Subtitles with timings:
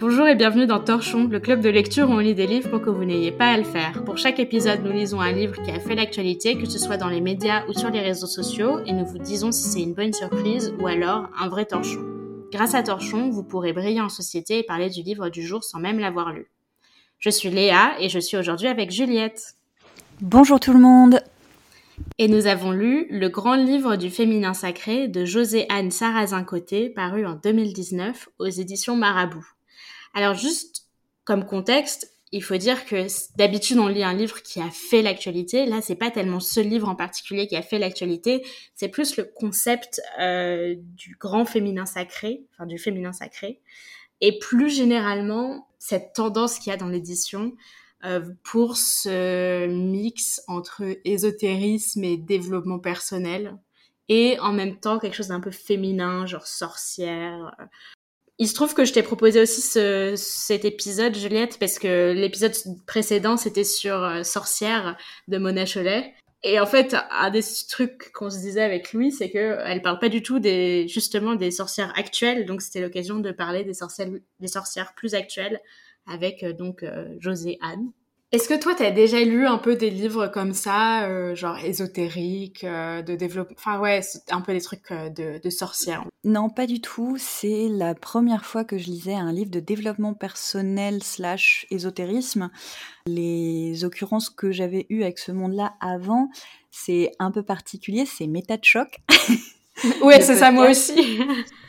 [0.00, 2.80] Bonjour et bienvenue dans Torchon, le club de lecture où on lit des livres pour
[2.80, 4.04] que vous n'ayez pas à le faire.
[4.04, 7.08] Pour chaque épisode, nous lisons un livre qui a fait l'actualité, que ce soit dans
[7.08, 10.12] les médias ou sur les réseaux sociaux, et nous vous disons si c'est une bonne
[10.12, 12.00] surprise ou alors un vrai torchon.
[12.52, 15.80] Grâce à Torchon, vous pourrez briller en société et parler du livre du jour sans
[15.80, 16.46] même l'avoir lu.
[17.18, 19.56] Je suis Léa et je suis aujourd'hui avec Juliette.
[20.20, 21.20] Bonjour tout le monde
[22.18, 27.34] Et nous avons lu Le grand livre du féminin sacré de José-Anne Sarrazin-Côté, paru en
[27.34, 29.57] 2019 aux éditions Marabout.
[30.14, 30.86] Alors juste
[31.24, 33.06] comme contexte, il faut dire que
[33.36, 35.66] d'habitude on lit un livre qui a fait l'actualité.
[35.66, 39.24] Là, c'est pas tellement ce livre en particulier qui a fait l'actualité, c'est plus le
[39.24, 43.60] concept euh, du grand féminin sacré, enfin du féminin sacré,
[44.20, 47.54] et plus généralement cette tendance qu'il y a dans l'édition
[48.04, 53.56] euh, pour ce mix entre ésotérisme et développement personnel,
[54.08, 57.54] et en même temps quelque chose d'un peu féminin, genre sorcière,
[58.38, 62.54] il se trouve que je t'ai proposé aussi ce, cet épisode, Juliette, parce que l'épisode
[62.86, 66.14] précédent, c'était sur euh, Sorcière de Mona Cholet.
[66.44, 69.98] Et en fait, un des trucs qu'on se disait avec Louis, c'est que elle parle
[69.98, 72.46] pas du tout des, justement, des sorcières actuelles.
[72.46, 75.60] Donc, c'était l'occasion de parler des sorcières, des sorcières plus actuelles
[76.06, 77.90] avec, euh, donc, euh, José Anne.
[78.30, 81.56] Est-ce que toi, tu as déjà lu un peu des livres comme ça, euh, genre
[81.64, 86.04] ésotériques, euh, de développement Enfin, ouais, un peu des trucs euh, de, de sorcières?
[86.24, 87.16] Non, pas du tout.
[87.18, 92.50] C'est la première fois que je lisais un livre de développement personnel slash ésotérisme.
[93.06, 96.28] Les occurrences que j'avais eues avec ce monde-là avant,
[96.70, 98.98] c'est un peu particulier, c'est méta de choc.
[100.02, 101.20] ouais, c'est ça, moi aussi.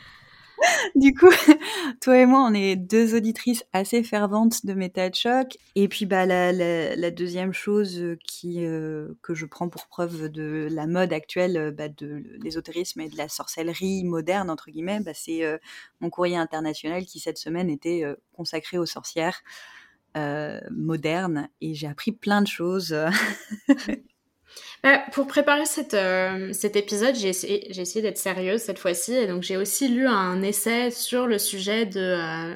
[0.96, 1.30] du coup,
[2.02, 5.58] toi et moi, on est deux auditrices assez ferventes de méta de choc.
[5.76, 10.88] Et puis, bah, la, deuxième chose qui, euh, que je prends pour preuve de la
[10.88, 15.58] mode actuelle bah, de l'ésotérisme et de la sorcellerie moderne, entre guillemets, bah, c'est euh,
[16.00, 19.42] mon courrier international qui, cette semaine, était euh, consacré aux sorcières
[20.18, 21.50] euh, modernes.
[21.62, 22.96] Et j'ai appris plein de choses.
[24.84, 29.90] Bah, pour préparer euh, cet épisode, j'ai essayé, d'être sérieuse cette fois-ci, donc j'ai aussi
[29.90, 32.00] lu un essai sur le sujet de.
[32.00, 32.56] Euh,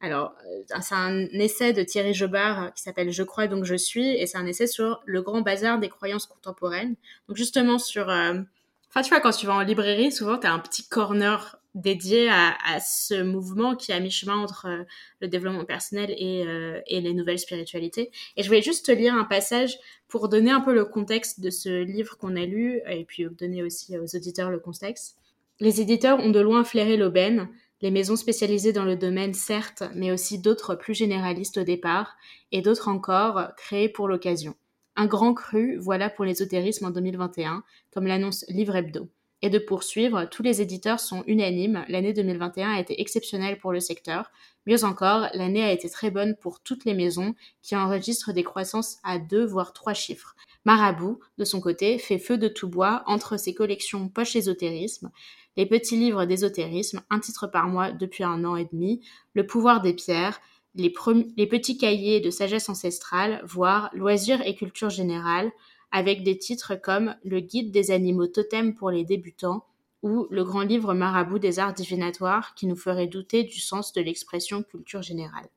[0.00, 4.08] alors, euh, c'est un essai de Thierry Jobard qui s'appelle Je crois donc je suis,
[4.16, 6.94] et c'est un essai sur le grand bazar des croyances contemporaines.
[7.28, 8.08] Donc justement sur.
[8.08, 12.28] Enfin, tu vois, quand tu vas en librairie, souvent tu as un petit corner dédié
[12.30, 14.84] à, ce mouvement qui est à mi-chemin entre euh,
[15.20, 18.10] le développement personnel et, euh, et, les nouvelles spiritualités.
[18.36, 19.78] Et je voulais juste te lire un passage
[20.08, 23.62] pour donner un peu le contexte de ce livre qu'on a lu et puis donner
[23.62, 25.16] aussi aux auditeurs le contexte.
[25.60, 27.48] Les éditeurs ont de loin flairé l'aubaine,
[27.80, 32.16] les maisons spécialisées dans le domaine certes, mais aussi d'autres plus généralistes au départ
[32.50, 34.54] et d'autres encore créées pour l'occasion.
[34.96, 37.62] Un grand cru, voilà pour l'ésotérisme en 2021,
[37.92, 39.08] comme l'annonce Livre Hebdo
[39.40, 43.80] et de poursuivre, tous les éditeurs sont unanimes, l'année 2021 a été exceptionnelle pour le
[43.80, 44.30] secteur.
[44.66, 48.98] Mieux encore, l'année a été très bonne pour toutes les maisons qui enregistrent des croissances
[49.04, 50.34] à deux voire trois chiffres.
[50.64, 55.10] Marabout, de son côté, fait feu de tout bois entre ses collections poche ésotérisme,
[55.56, 59.00] les petits livres d'ésotérisme, un titre par mois depuis un an et demi,
[59.34, 60.40] le pouvoir des pierres,
[60.74, 60.92] les,
[61.36, 65.50] les petits cahiers de sagesse ancestrale, voire loisirs et culture générale,
[65.90, 69.64] avec des titres comme Le guide des animaux totems pour les débutants
[70.02, 74.00] ou Le grand livre marabout des arts divinatoires qui nous ferait douter du sens de
[74.00, 75.48] l'expression culture générale.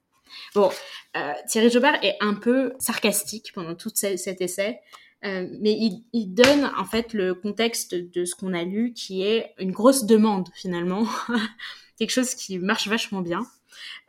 [0.56, 0.72] Bon,
[1.18, 4.80] euh, Thierry Jobard est un peu sarcastique pendant tout cet essai,
[5.25, 5.78] euh, mais
[6.14, 10.06] il, donne en fait le contexte de ce qu'on a lu qui est une grosse
[10.06, 11.06] demande finalement,
[11.98, 13.46] quelque chose qui marche vachement bien,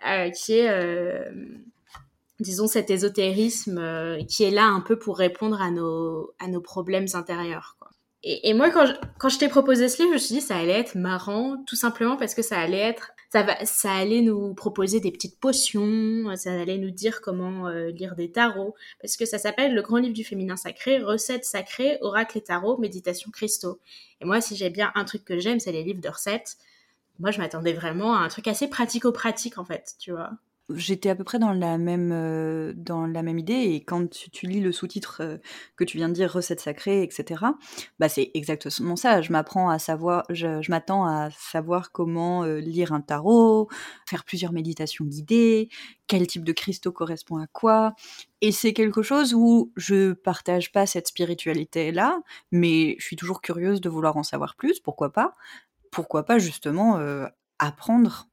[0.07, 0.71] euh, qui est
[2.43, 6.61] disons, cet ésotérisme euh, qui est là un peu pour répondre à nos, à nos
[6.61, 7.77] problèmes intérieurs.
[8.25, 10.57] Et, moi, quand je, quand je t'ai proposé ce livre, je me suis dit ça
[10.57, 14.55] allait être marrant, tout simplement parce que ça allait être, ça, va, ça allait nous
[14.55, 19.27] proposer des petites potions, ça allait nous dire comment euh, lire des tarots, parce que
[19.27, 23.81] ça s'appelle Le Grand Livre du Féminin Sacré, Recettes sacrées, Oracles et tarots, Méditation Christo.
[24.21, 26.59] Et moi, si j'ai bien un truc que j'aime, c'est les livres de recettes.
[27.19, 30.31] Moi, je m'attendais vraiment à un truc assez pratico-pratique, en fait, tu vois
[30.71, 33.55] j'étais à peu près dans la même euh, dans la même idée.
[33.55, 35.39] Et quand tu, lis le sous-titre euh,
[35.77, 37.45] que tu viens de dire recette sacrée etc
[37.99, 39.23] bah c'est exactement ça.
[39.23, 43.69] Je m'apprends à savoir je, je m'attends à savoir comment euh, lire un tarot
[44.09, 45.69] faire plusieurs méditations guidées
[46.07, 47.95] quel type de cristaux correspond à quoi.
[48.41, 52.21] Et c'est quelque chose où je partage pas cette spiritualité là
[52.51, 54.81] mais je suis toujours curieuse de vouloir en savoir plus.
[54.81, 55.35] Pourquoi pas?
[55.91, 56.99] Pourquoi pas justement
[57.59, 58.29] apprendre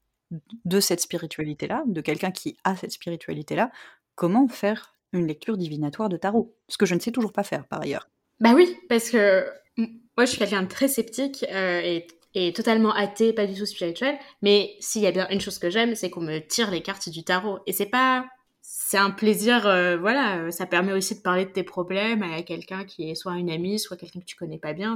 [0.66, 3.72] de cette spiritualité-là, de quelqu'un qui a cette spiritualité-là,
[4.16, 7.66] comment faire une lecture divinatoire de tarot Ce que je ne sais toujours pas faire
[7.68, 8.10] par ailleurs.
[8.40, 9.46] Bah oui, parce que
[9.78, 12.00] moi je suis quelqu'un de très sceptique euh,
[12.36, 14.18] et totalement athée, pas du tout spirituel.
[14.42, 17.10] Mais s'il y a bien une chose que j'aime, c'est qu'on me tire les cartes
[17.10, 17.60] du tarot.
[17.66, 18.26] Et c'est pas,
[18.62, 22.86] c'est un plaisir, euh, voilà, ça permet aussi de parler de tes problèmes à quelqu'un
[22.86, 24.96] qui est soit une amie, soit quelqu'un que tu connais pas bien.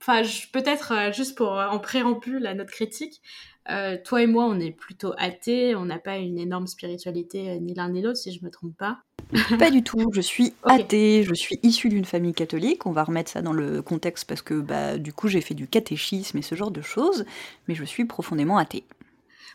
[0.00, 0.22] Enfin,
[0.52, 3.22] peut-être euh, juste pour en préambule à notre critique,
[3.70, 7.74] euh, toi et moi, on est plutôt athées, on n'a pas une énorme spiritualité ni
[7.74, 8.98] l'un ni l'autre, si je me trompe pas.
[9.58, 13.28] Pas du tout, je suis athée, je suis issue d'une famille catholique, on va remettre
[13.28, 16.54] ça dans le contexte parce que bah, du coup j'ai fait du catéchisme et ce
[16.54, 17.24] genre de choses,
[17.66, 18.84] mais je suis profondément athée.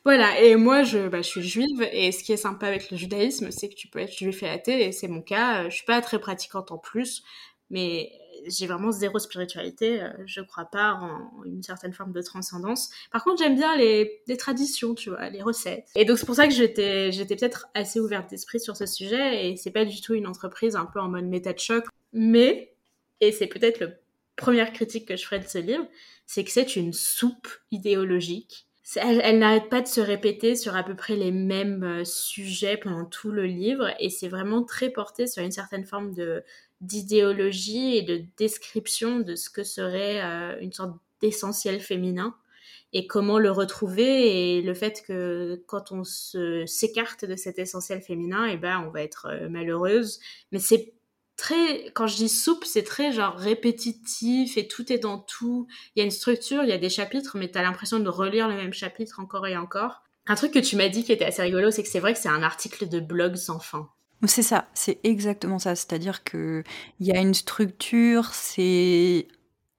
[0.04, 2.98] Voilà, et moi je, bah, je suis juive, et ce qui est sympa avec le
[2.98, 5.70] judaïsme, c'est que tu peux être juif et athée, et c'est mon cas.
[5.70, 7.24] Je suis pas très pratiquante en plus,
[7.70, 8.12] mais
[8.48, 10.02] j'ai vraiment zéro spiritualité.
[10.26, 12.90] Je crois pas en une certaine forme de transcendance.
[13.12, 15.90] Par contre, j'aime bien les, les, traditions, tu vois, les recettes.
[15.96, 19.50] Et donc c'est pour ça que j'étais, j'étais peut-être assez ouverte d'esprit sur ce sujet,
[19.50, 22.74] et c'est pas du tout une entreprise un peu en mode méta de choc, mais
[23.20, 23.88] et c'est peut-être la
[24.36, 25.86] première critique que je ferai de ce livre,
[26.26, 28.68] c'est que c'est une soupe idéologique
[28.98, 33.06] elle, n'arrête pas de se répéter sur à peu près les mêmes euh, sujets pendant
[33.06, 36.44] tout le livre et c'est vraiment très porté sur une certaine forme de
[36.82, 40.92] d'idéologie et de description de ce que serait euh, une sorte
[41.22, 42.36] d'essentiel féminin
[42.94, 48.02] et comment le retrouver et le fait que quand on se s'écarte de cet essentiel
[48.02, 50.20] féminin et eh ben on va être euh, malheureuse
[50.52, 50.94] mais c'est
[51.42, 55.68] très, quand je dis soupe, c'est très genre répétitif et tout est dans tout.
[55.96, 58.10] Il y a une structure, il y a des chapitres, mais tu as l'impression de
[58.10, 60.04] relire le même chapitre encore et encore.
[60.28, 62.20] Un truc que tu m'as dit qui était assez rigolo, c'est que c'est vrai que
[62.20, 63.90] c'est un article de blog sans fin.
[64.28, 65.76] C'est ça, c'est exactement ça.
[65.76, 66.64] C'est-à-dire que
[67.00, 69.28] il y a une structure, c'est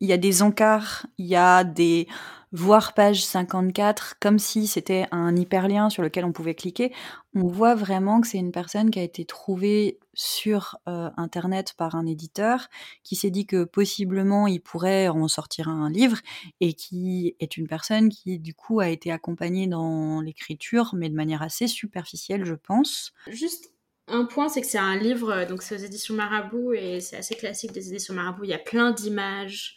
[0.00, 2.09] il y a des encarts, il y a des
[2.50, 6.93] voir page 54 comme si c'était un hyperlien sur lequel on pouvait cliquer,
[7.35, 11.95] on voit vraiment que c'est une personne qui a été trouvée sur euh, internet par
[11.95, 12.69] un éditeur
[13.05, 16.19] qui s'est dit que possiblement il pourrait en sortir un livre
[16.61, 21.15] et qui est une personne qui du coup a été accompagnée dans l'écriture mais de
[21.15, 23.15] manière assez superficielle je pense.
[23.29, 23.72] Juste
[24.08, 27.34] un point, c'est que c'est un livre, donc c'est aux éditions Marabout et c'est assez
[27.34, 28.44] classique des éditions Marabout.
[28.44, 29.76] Il y a plein d'images,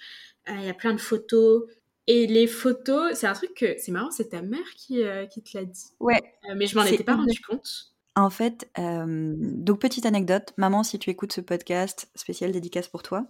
[0.49, 1.63] euh, il y a plein de photos.
[2.07, 5.41] Et les photos, c'est un truc que c'est marrant, c'est ta mère qui, euh, qui
[5.41, 5.85] te l'a dit.
[5.99, 6.21] Ouais.
[6.49, 7.95] Euh, mais je m'en étais pas rendu compte.
[8.15, 13.03] En fait, euh, donc petite anecdote, maman, si tu écoutes ce podcast, spécial dédicace pour
[13.03, 13.25] toi.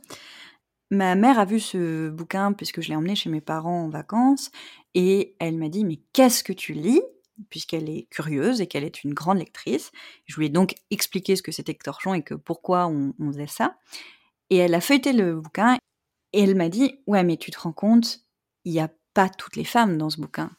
[0.91, 4.51] Ma mère a vu ce bouquin puisque je l'ai emmené chez mes parents en vacances
[4.93, 7.01] et elle m'a dit mais qu'est-ce que tu lis?
[7.49, 9.91] Puisqu'elle est curieuse et qu'elle est une grande lectrice.
[10.25, 13.31] Je lui ai donc expliqué ce que c'était que Torchon et que pourquoi on, on
[13.31, 13.77] faisait ça.
[14.49, 15.77] Et elle a feuilleté le bouquin
[16.33, 18.19] et elle m'a dit ouais mais tu te rends compte
[18.63, 20.51] il n'y a pas toutes les femmes dans ce bouquin.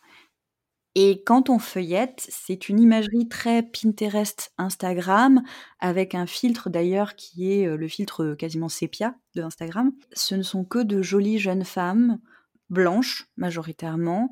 [0.98, 5.42] Et quand on feuillette, c'est une imagerie très Pinterest, Instagram,
[5.78, 9.92] avec un filtre d'ailleurs qui est euh, le filtre quasiment sépia de Instagram.
[10.14, 12.18] Ce ne sont que de jolies jeunes femmes,
[12.70, 14.30] blanches majoritairement,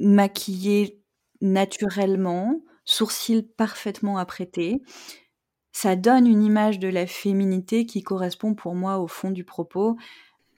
[0.00, 1.02] maquillées
[1.40, 4.80] naturellement, sourcils parfaitement apprêtés.
[5.72, 9.96] Ça donne une image de la féminité qui correspond pour moi au fond du propos.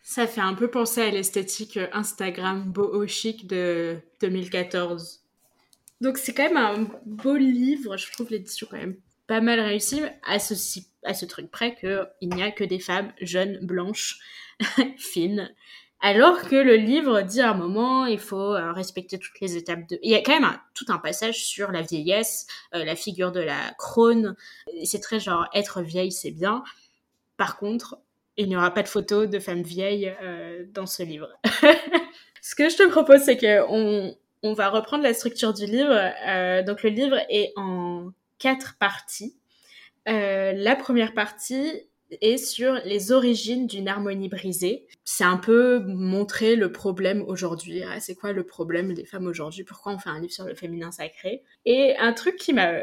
[0.02, 5.24] Ça fait un peu penser à l'esthétique euh, Instagram beau chic de 2014.
[6.00, 8.96] Donc c'est quand même un beau livre, je trouve l'édition quand même
[9.26, 10.54] pas mal réussie à ce,
[11.04, 14.18] à ce truc près qu'il n'y a que des femmes jeunes, blanches,
[14.96, 15.54] fines.
[16.00, 19.88] Alors que le livre dit à un moment, il faut euh, respecter toutes les étapes
[19.88, 19.98] de...
[20.02, 23.40] Il y a quand même tout un passage sur la vieillesse, euh, la figure de
[23.40, 24.36] la crône.
[24.84, 26.62] C'est très genre, être vieille, c'est bien.
[27.36, 27.98] Par contre,
[28.36, 31.28] il n'y aura pas de photos de femmes vieilles euh, dans ce livre.
[32.42, 36.62] ce que je te propose, c'est qu'on on va reprendre la structure du livre.
[36.62, 39.36] Donc le livre est en quatre parties.
[40.06, 41.87] La première partie
[42.20, 44.86] est sur les origines d'une harmonie brisée.
[45.04, 47.82] C'est un peu montrer le problème aujourd'hui.
[47.82, 49.64] Ah, c'est quoi le problème des femmes aujourd'hui?
[49.64, 51.42] Pourquoi on fait un livre sur le féminin sacré?
[51.64, 52.82] Et un truc qui m'a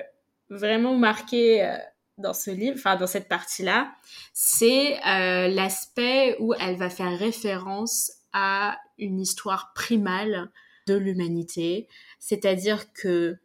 [0.50, 1.78] vraiment marqué
[2.18, 3.94] dans ce livre, enfin dans cette partie-là,
[4.34, 10.50] c'est euh, l'aspect où elle va faire référence à une histoire primale
[10.88, 11.88] de l'humanité,
[12.20, 13.38] c'est-à-dire que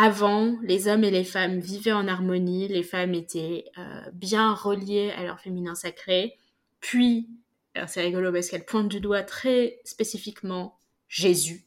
[0.00, 5.10] avant, les hommes et les femmes vivaient en harmonie, les femmes étaient euh, bien reliées
[5.16, 6.38] à leur féminin sacré,
[6.80, 7.28] puis,
[7.88, 10.78] c'est rigolo parce qu'elle pointe du doigt très spécifiquement
[11.08, 11.64] Jésus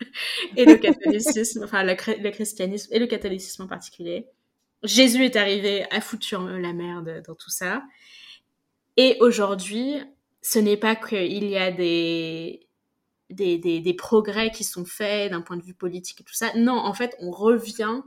[0.56, 4.26] et le catholicisme, enfin le christianisme et le catholicisme en particulier.
[4.82, 7.84] Jésus est arrivé à foutre la merde dans tout ça.
[8.96, 9.96] Et aujourd'hui,
[10.42, 12.67] ce n'est pas qu'il y a des,
[13.30, 16.50] des, des, progrès qui sont faits d'un point de vue politique et tout ça.
[16.56, 18.02] Non, en fait, on revient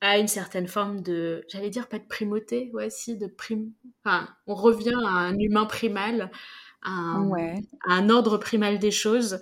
[0.00, 3.72] à une certaine forme de, j'allais dire pas de primauté, ouais, si, de prime.
[4.04, 6.30] Enfin, on revient à un humain primal,
[6.82, 7.30] à un,
[7.86, 9.40] à un ordre primal des choses.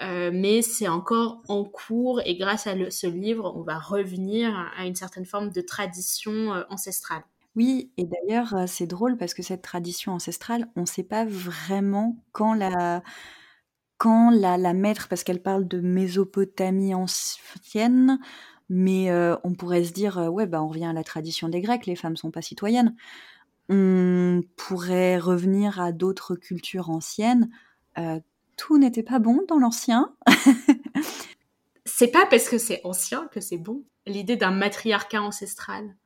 [0.00, 4.94] mais c'est encore en cours et grâce à ce livre, on va revenir à une
[4.94, 7.22] certaine forme de tradition ancestrale.
[7.56, 12.16] Oui, et d'ailleurs, c'est drôle parce que cette tradition ancestrale, on ne sait pas vraiment
[12.30, 13.02] quand la,
[13.98, 18.18] quand la, la mettre, parce qu'elle parle de Mésopotamie ancienne,
[18.68, 19.10] mais
[19.44, 22.16] on pourrait se dire, ouais, bah, on revient à la tradition des Grecs, les femmes
[22.16, 22.94] sont pas citoyennes.
[23.68, 27.50] On pourrait revenir à d'autres cultures anciennes.
[28.56, 30.14] tout n'était pas bon dans l'ancien.
[31.84, 33.84] c'est pas parce que c'est ancien que c'est bon.
[34.06, 35.96] L'idée d'un matriarcat ancestral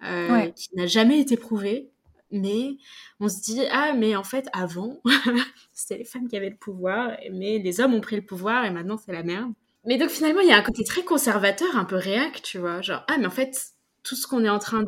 [0.00, 1.90] qui n'a jamais été prouvé,
[2.30, 2.76] mais
[3.20, 5.00] on se dit ah mais en fait avant
[5.72, 8.70] c'était les femmes qui avaient le pouvoir mais les hommes ont pris le pouvoir et
[8.70, 9.52] maintenant c'est la merde
[9.84, 12.80] mais donc finalement il y a un côté très conservateur un peu réac tu vois
[12.82, 14.84] genre ah mais en fait tout ce qu'on est en train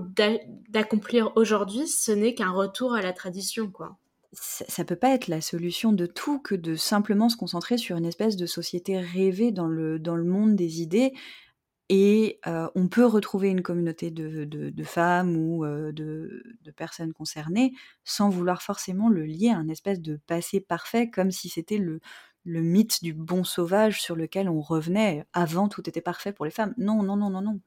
[0.68, 3.96] d'accomplir aujourd'hui ce n'est qu'un retour à la tradition quoi
[4.32, 7.96] ça, ça, peut pas être la solution de tout que de simplement se concentrer sur
[7.96, 11.12] une espèce de société rêvée dans le, dans le monde des idées
[11.92, 12.40] et
[12.76, 16.42] on peut retrouver une communauté de, femmes ou de,
[16.76, 17.72] personnes concernées
[18.04, 22.00] sans vouloir forcément le lier à un espèce de passé parfait, comme si c'était le,
[22.44, 26.52] le mythe du bon sauvage sur lequel on revenait avant tout était parfait pour les
[26.52, 26.74] femmes.
[26.78, 27.60] Non, non, non, non, non.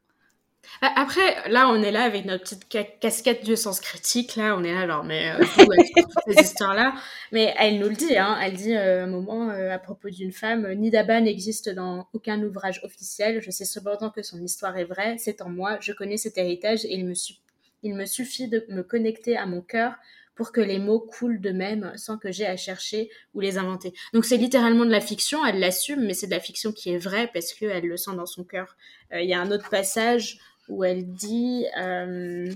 [0.81, 2.67] Après, là, on est là avec notre petite
[2.99, 4.35] casquette du sens critique.
[4.35, 5.43] Là, on est là, alors, mais euh,
[6.27, 6.93] ces histoires-là.
[7.31, 8.37] Mais elle nous le dit, hein.
[8.41, 12.81] Elle dit euh, un moment euh, à propos d'une femme Nidaba n'existe dans aucun ouvrage
[12.83, 13.41] officiel.
[13.41, 15.17] Je sais cependant que son histoire est vraie.
[15.17, 15.77] C'est en moi.
[15.79, 19.95] Je connais cet héritage et il me, suffit de me connecter à mon cœur
[20.35, 23.93] pour que les mots coulent de même sans que j'ai à chercher ou les inventer.
[24.13, 26.97] Donc c'est littéralement de la fiction, elle l'assume, mais c'est de la fiction qui est
[26.97, 28.75] vraie parce qu'elle le sent dans son cœur.
[29.11, 30.39] Il y a un autre passage
[30.69, 32.51] où elle dit euh,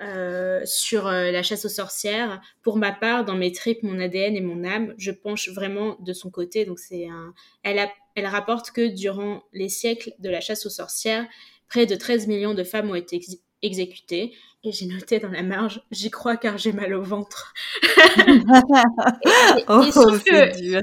[0.00, 4.34] euh, sur euh, la chasse aux sorcières, pour ma part, dans mes tripes, mon ADN
[4.34, 6.64] et mon âme, je penche vraiment de son côté.
[6.64, 7.32] Donc c'est un,
[7.62, 11.26] elle, a, elle rapporte que durant les siècles de la chasse aux sorcières,
[11.68, 13.20] près de 13 millions de femmes ont été
[13.62, 14.34] exécutées.
[14.64, 17.52] Et j'ai noté dans la marge, j'y crois car j'ai mal au ventre.
[19.68, 20.80] oh, c'est dur.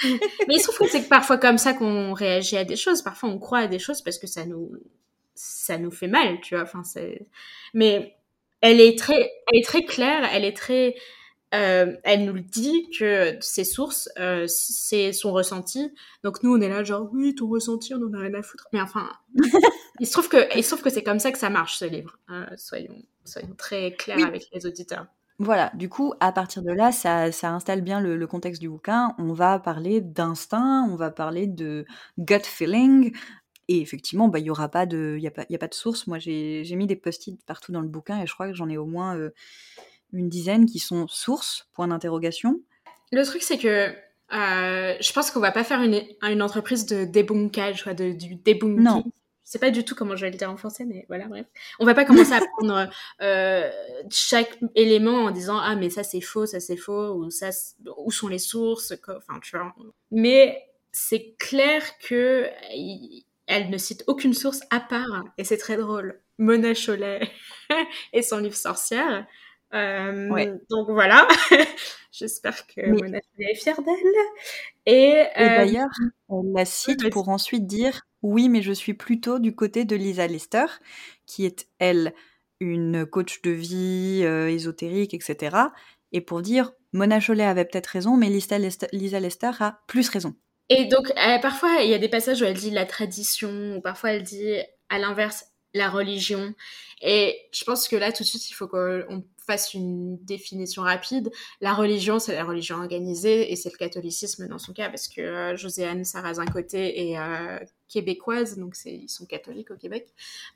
[0.48, 3.02] Mais il se trouve que c'est parfois comme ça qu'on réagit à des choses.
[3.02, 4.70] Parfois, on croit à des choses parce que ça nous,
[5.38, 6.64] ça nous fait mal, tu vois.
[6.64, 6.82] Enfin.
[7.74, 8.16] Mais
[8.60, 10.96] elle est très, elle est très claire, elle est très,
[11.54, 15.94] euh, elle nous le dit que ses sources, euh, c'est son ressenti.
[16.24, 18.66] Donc nous, on est là genre oui, ton ressenti, on en a rien à foutre.
[18.72, 19.08] Mais enfin,
[20.00, 21.84] il se trouve que, il se trouve que c'est comme ça que ça marche ce
[21.84, 22.18] livre.
[22.30, 25.06] Euh, soyons, soyons très clairs avec les auditeurs.
[25.40, 28.68] Voilà, du coup, à partir de là, ça, ça installe bien le, le, contexte du
[28.68, 29.14] bouquin.
[29.18, 31.86] On va parler d'instinct, on va parler de
[32.18, 33.14] gut feeling,
[33.68, 35.68] et effectivement, bah, il n'y aura pas de, il y a pas, y a pas
[35.68, 36.06] de source.
[36.06, 38.78] Moi, j'ai mis des post-it partout dans le bouquin et je crois que j'en ai
[38.78, 39.30] au moins euh,
[40.12, 42.60] une dizaine qui sont sources, point d'interrogation.
[43.12, 43.94] Le truc, c'est que
[44.32, 48.36] euh, je pense qu'on va pas faire une, une entreprise de débunkage, quoi, de, du
[48.36, 48.82] debunking.
[48.82, 49.04] Non.
[49.44, 51.46] Je sais pas du tout comment je vais le dire en français, mais voilà, bref.
[51.78, 52.90] On va pas commencer à prendre
[53.22, 53.70] euh,
[54.10, 57.48] chaque élément en disant ah mais ça c'est faux, ça c'est faux, ou ça
[57.96, 59.74] où sont les sources, enfin tu vois.
[60.10, 62.46] Mais c'est clair que
[63.48, 67.28] elle ne cite aucune source à part, et c'est très drôle, Mona Cholet
[68.12, 69.26] et son livre Sorcière.
[69.74, 71.26] Euh, donc voilà,
[72.12, 73.96] j'espère que Mona Cholet est fière d'elle.
[74.86, 75.88] Et, euh, d'ailleurs,
[76.30, 80.26] elle la cite pour ensuite dire oui, mais je suis plutôt du côté de Lisa
[80.26, 80.66] Lester,
[81.26, 82.14] qui est elle
[82.60, 85.56] une coach de vie euh, ésotérique, etc.
[86.12, 90.34] Et pour dire Mona Cholet avait peut-être raison, mais Lisa Lester a plus raison.
[90.70, 93.80] Et donc, euh, parfois, il y a des passages où elle dit la tradition, ou
[93.80, 94.58] parfois elle dit,
[94.88, 96.54] à l'inverse, la religion.
[97.02, 101.30] Et je pense que là, tout de suite, il faut qu'on fasse une définition rapide.
[101.60, 105.20] La religion, c'est la religion organisée, et c'est le catholicisme dans son cas, parce que
[105.20, 107.58] euh, Joséanne Sarrazin-Côté est euh,
[107.88, 110.08] québécoise, donc ils sont catholiques au Québec.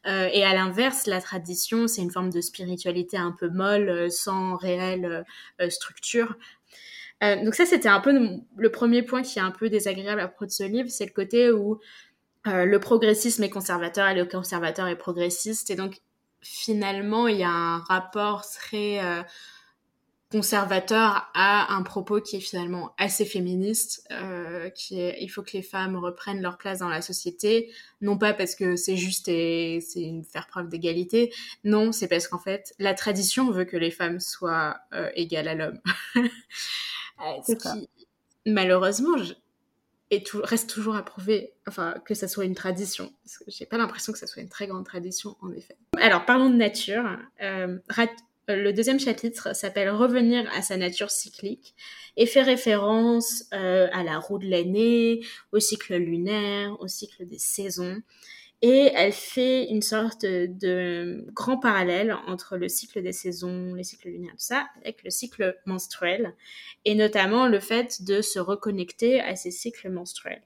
[0.06, 4.56] Euh, et à l'inverse, la tradition, c'est une forme de spiritualité un peu molle, sans
[4.56, 5.24] réelle
[5.70, 6.36] structure.
[7.22, 8.12] Euh, donc ça, c'était un peu
[8.56, 11.12] le premier point qui est un peu désagréable à propos de ce livre, c'est le
[11.12, 11.78] côté où
[12.46, 15.70] euh, le progressisme est conservateur et le conservateur est progressiste.
[15.70, 16.00] Et donc,
[16.40, 19.22] finalement, il y a un rapport très euh,
[20.32, 24.08] conservateur à un propos qui est finalement assez féministe,
[24.74, 28.32] qui est il faut que les femmes reprennent leur place dans la société, non pas
[28.32, 32.74] parce que c'est juste et c'est une faire preuve d'égalité, non, c'est parce qu'en fait,
[32.78, 34.78] la tradition veut que les femmes soient
[35.14, 35.80] égales à l'homme.
[37.46, 37.88] ce qui,
[38.46, 39.16] malheureusement,
[40.42, 43.12] reste toujours à prouver, enfin, que ça soit une tradition.
[43.24, 45.76] Parce que j'ai pas l'impression que ça soit une très grande tradition, en effet.
[45.98, 47.04] Alors, parlons de nature.
[47.42, 47.78] Euh,
[48.48, 51.74] le deuxième chapitre s'appelle Revenir à sa nature cyclique
[52.16, 58.02] et fait référence à la roue de l'année, au cycle lunaire, au cycle des saisons
[58.62, 64.08] et elle fait une sorte de, grand parallèle entre le cycle des saisons, les cycles
[64.08, 66.36] lunaires, tout ça, avec le cycle menstruel,
[66.84, 70.42] et notamment le fait de se reconnecter à ces cycles menstruels.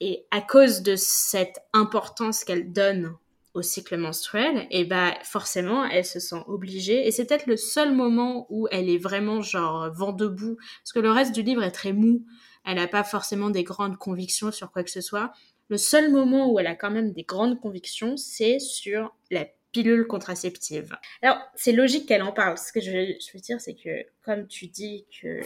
[0.00, 3.16] Et à cause de cette importance qu'elle donne
[3.52, 7.94] au cycle menstruel, et bah forcément, elle se sent obligée, et c'est peut-être le seul
[7.94, 11.72] moment où elle est vraiment genre vent debout, parce que le reste du livre est
[11.72, 12.24] très mou,
[12.64, 15.32] elle n'a pas forcément des grandes convictions sur quoi que ce soit,
[15.68, 20.06] le seul moment où elle a quand même des grandes convictions, c'est sur la pilule
[20.06, 20.96] contraceptive.
[21.22, 22.56] Alors, c'est logique qu'elle en parle.
[22.58, 25.40] Ce que je, veux dire, c'est que, comme tu dis que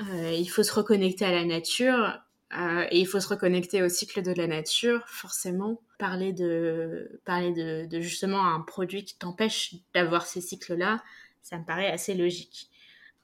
[0.00, 2.18] euh, il faut se reconnecter à la nature,
[2.58, 7.52] euh, et il faut se reconnecter au cycle de la nature, forcément, parler de, parler
[7.52, 11.02] de, de justement un produit qui t'empêche d'avoir ces cycles-là,
[11.42, 12.71] ça me paraît assez logique.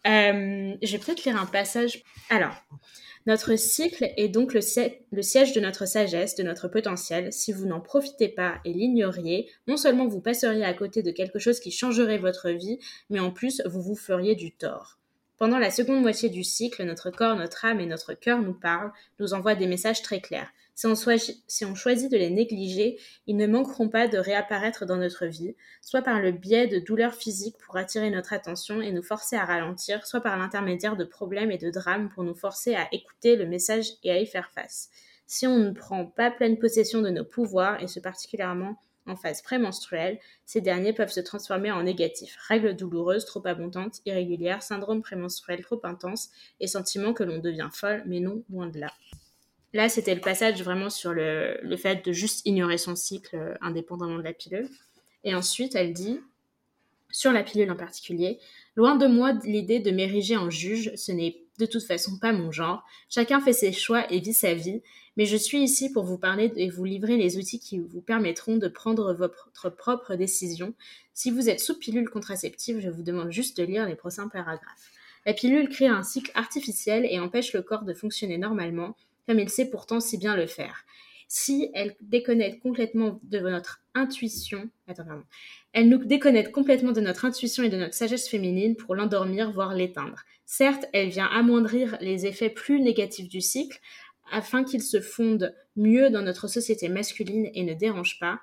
[0.07, 2.03] Euh, je vais peut-être lire un passage.
[2.31, 2.55] Alors,
[3.27, 7.33] notre cycle est donc le, siège de notre sagesse, de notre potentiel.
[7.33, 11.39] Si vous n'en profitez pas et l'ignoriez, non seulement vous passeriez à côté de quelque
[11.39, 12.79] chose qui changerait votre vie,
[13.11, 14.99] mais en plus vous vous feriez du tort.
[15.37, 18.93] Pendant la seconde moitié du cycle, notre corps, notre âme et notre cœur nous parlent,
[19.21, 20.51] nous envoient des messages très clairs.
[20.79, 20.87] Si
[21.65, 26.03] on, choisit de les négliger, ils ne manqueront pas de réapparaître dans notre vie, soit
[26.03, 30.07] par le biais de douleurs physiques pour attirer notre attention et nous forcer à ralentir,
[30.07, 33.95] soit par l'intermédiaire de problèmes et de drames pour nous forcer à écouter le message
[34.05, 34.89] et à y faire face.
[35.27, 39.43] Si on ne prend pas pleine possession de nos pouvoirs, et ce particulièrement en phase
[39.43, 42.37] prémenstruelle, ces derniers peuvent se transformer en négatifs.
[42.47, 46.31] Règles douloureuses, trop abondantes, irrégulières, syndrome prémenstruel trop intense
[46.61, 48.93] et sentiment que l'on devient folle, mais non, loin de là.
[49.75, 54.19] Là, c'était le passage vraiment sur le, fait de juste ignorer son cycle euh, indépendamment
[54.19, 54.69] de la pilule.
[55.25, 56.21] Et ensuite, elle dit,
[57.11, 58.39] sur la pilule en particulier,
[58.77, 62.53] loin de moi l'idée de m'ériger en juge, ce n'est de toute façon pas mon
[62.53, 62.85] genre.
[63.11, 64.81] Chacun fait ses choix et vit sa vie,
[65.17, 68.57] mais je suis ici pour vous parler et vous livrer les outils qui vous permettront
[68.57, 70.75] de prendre votre propre décision.
[71.13, 74.93] Si vous êtes sous pilule contraceptive, je vous demande juste de lire les prochains paragraphes.
[75.27, 78.97] La pilule crée un cycle artificiel et empêche le corps de fonctionner normalement,
[79.29, 80.87] comme il sait pourtant si bien le faire.
[81.29, 85.25] Si elle déconnecte complètement de notre intuition, attends, pardon,
[85.75, 89.75] elle nous déconnecte complètement de notre intuition et de notre sagesse féminine pour l'endormir, voire
[89.75, 90.25] l'éteindre.
[90.47, 93.79] Certes, elle vient amoindrir les effets plus négatifs du cycle
[94.33, 98.41] afin qu'il se fonde mieux dans notre société masculine et ne dérange pas,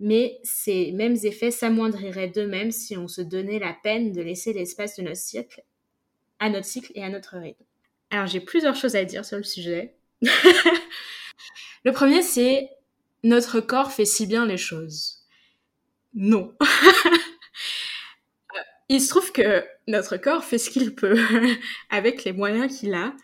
[0.00, 4.96] mais ces mêmes effets s'amoindriraient d'eux-mêmes si on se donnait la peine de laisser l'espace
[4.96, 5.62] de notre cycle
[6.38, 7.64] à notre cycle et à notre rythme.
[8.10, 9.94] Alors j'ai plusieurs choses à dire sur le sujet.
[11.84, 12.70] le premier, c'est
[13.22, 15.26] notre corps fait si bien les choses.
[16.14, 16.54] Non.
[18.88, 21.16] Il se trouve que notre corps fait ce qu'il peut
[21.90, 23.14] avec les moyens qu'il a,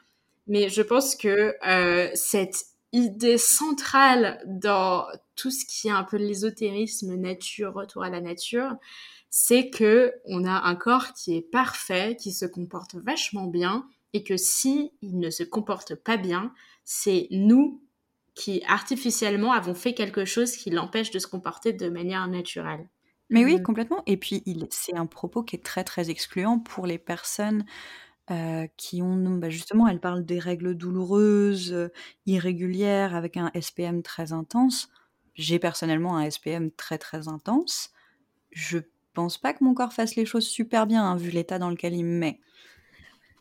[0.46, 6.18] mais je pense que euh, cette idée centrale dans tout ce qui est un peu
[6.18, 8.76] l'ésotérisme, nature, retour à la nature,
[9.28, 14.22] c'est que on a un corps qui est parfait, qui se comporte vachement bien, et
[14.22, 16.54] que si il ne se comporte pas bien,
[16.86, 17.82] c'est nous
[18.36, 22.88] qui artificiellement avons fait quelque chose qui l'empêche de se comporter de manière naturelle.
[23.28, 23.62] Mais oui, mmh.
[23.62, 24.02] complètement.
[24.06, 27.64] Et puis, c'est un propos qui est très, très excluant pour les personnes
[28.30, 31.88] euh, qui ont, bah, justement, elle parle des règles douloureuses, euh,
[32.24, 34.88] irrégulières, avec un SPM très intense.
[35.34, 37.90] J'ai personnellement un SPM très, très intense.
[38.52, 38.78] Je
[39.12, 41.94] pense pas que mon corps fasse les choses super bien, hein, vu l'état dans lequel
[41.94, 42.40] il me met.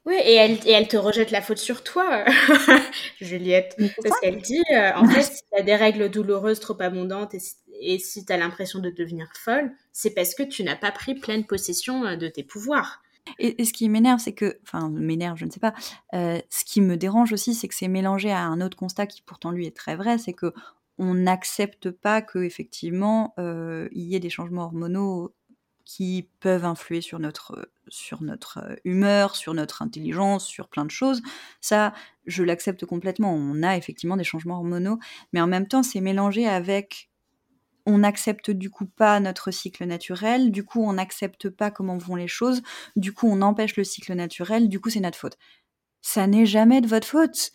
[0.05, 2.23] Oui, et elle, et elle te rejette la faute sur toi,
[3.21, 3.75] Juliette.
[4.03, 7.97] Parce qu'elle dit, euh, en fait, si tu as des règles douloureuses trop abondantes et
[7.97, 11.43] si, tu as l'impression de devenir folle, c'est parce que tu n'as pas pris pleine
[11.43, 13.01] possession euh, de tes pouvoirs.
[13.39, 15.73] Et, ce qui m'énerve, c'est que, enfin, m'énerve, je ne sais pas,
[16.13, 19.23] euh, ce qui me dérange aussi, c'est que c'est mélangé à un autre constat qui
[19.23, 20.53] pourtant lui est très vrai, c'est que
[20.99, 25.33] on n'accepte pas que effectivement il y ait des changements hormonaux
[25.85, 30.91] qui peuvent influer sur notre, sur notre euh, humeur, sur notre intelligence, sur plein de
[30.91, 31.21] choses.
[31.61, 31.93] Ça,
[32.25, 33.33] je l'accepte complètement.
[33.33, 34.99] On a effectivement des changements hormonaux,
[35.31, 37.09] mais en même temps, c'est mélangé avec
[37.85, 42.15] on n'accepte du coup pas notre cycle naturel, du coup on n'accepte pas comment vont
[42.15, 42.63] les choses,
[42.95, 45.37] du coup on empêche le cycle naturel, du coup c'est notre faute.
[46.01, 47.51] Ça n'est jamais de votre faute.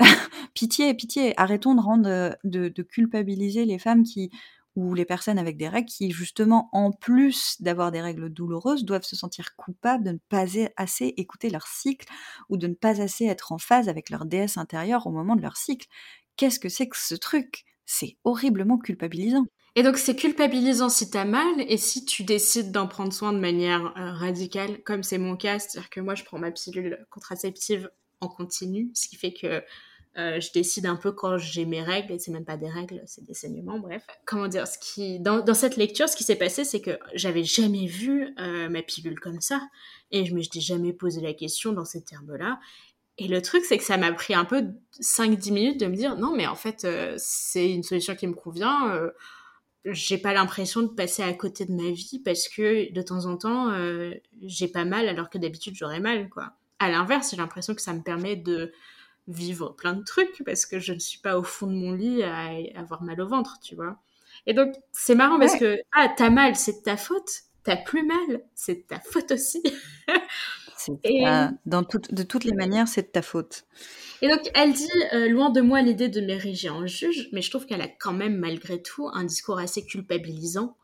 [0.54, 4.30] pitié, pitié, arrêtons de rendre de culpabiliser les femmes qui
[4.76, 9.04] ou les personnes avec des règles qui, justement, en plus d'avoir des règles douloureuses, doivent
[9.04, 12.06] se sentir coupables de ne pas assez écouter leur cycle
[12.48, 15.42] ou de ne pas assez être en phase avec leur déesse intérieure au moment de
[15.42, 15.86] leur cycle.
[16.36, 17.64] Qu'est-ce que c'est que ce truc?
[17.84, 19.44] C'est horriblement culpabilisant.
[19.76, 23.38] Et donc c'est culpabilisant si t'as mal et si tu décides d'en prendre soin de
[23.38, 27.88] manière euh, radicale, comme c'est mon cas, c'est-à-dire que moi je prends ma pilule contraceptive
[28.20, 29.62] en continu, ce qui fait que
[30.18, 33.00] euh, je décide un peu quand j'ai mes règles, et c'est même pas des règles,
[33.06, 34.04] c'est des saignements, bref.
[34.26, 37.86] Comment dire, ce qui, dans, cette lecture, ce qui s'est passé, c'est que j'avais jamais
[37.86, 39.60] vu euh, ma pilule comme ça,
[40.10, 42.58] et je me suis jamais posé la question dans ces termes-là.
[43.18, 44.64] Et le truc, c'est que ça m'a pris un peu
[45.00, 48.34] 5-10 minutes de me dire, non, mais en fait, euh, c'est une solution qui me
[48.34, 49.00] convient.
[49.84, 53.36] J'ai pas l'impression de passer à côté de ma vie parce que de temps en
[53.36, 53.72] temps,
[54.42, 56.52] j'ai pas mal alors que d'habitude j'aurais mal, quoi.
[56.78, 58.72] À l'inverse, j'ai l'impression que ça me permet de
[59.30, 62.22] vivre plein de trucs parce que je ne suis pas au fond de mon lit
[62.22, 63.98] à avoir mal au ventre, tu vois.
[64.46, 67.30] Et donc, c'est marrant parce que, ah, t'as mal, c'est de ta faute.
[67.62, 69.62] T'as plus mal, c'est de ta faute aussi.
[71.04, 71.24] Et...
[71.66, 73.64] dans de toutes les manières, c'est de ta faute.
[74.22, 77.50] Et donc, elle dit, euh, loin de moi l'idée de m'ériger en juge, mais je
[77.50, 80.76] trouve qu'elle a quand même, malgré tout, un discours assez culpabilisant,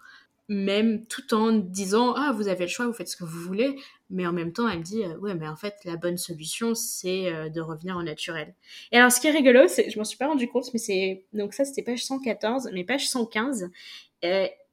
[0.48, 3.76] même tout en disant, ah, vous avez le choix, vous faites ce que vous voulez,
[4.10, 7.32] mais en même temps, elle dit, euh, ouais, mais en fait, la bonne solution, c'est
[7.32, 8.54] euh, de revenir au naturel.
[8.92, 11.24] Et alors, ce qui est rigolo, c'est, je m'en suis pas rendu compte, mais c'est,
[11.32, 13.70] donc ça, c'était page 114, mais page 115,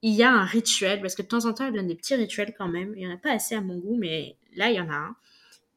[0.04, 2.16] il y a un rituel, parce que de temps en temps, elle donne des petits
[2.16, 2.94] rituels quand même.
[2.98, 4.96] Il n'y en a pas assez à mon goût, mais là, il y en a
[4.96, 5.16] un.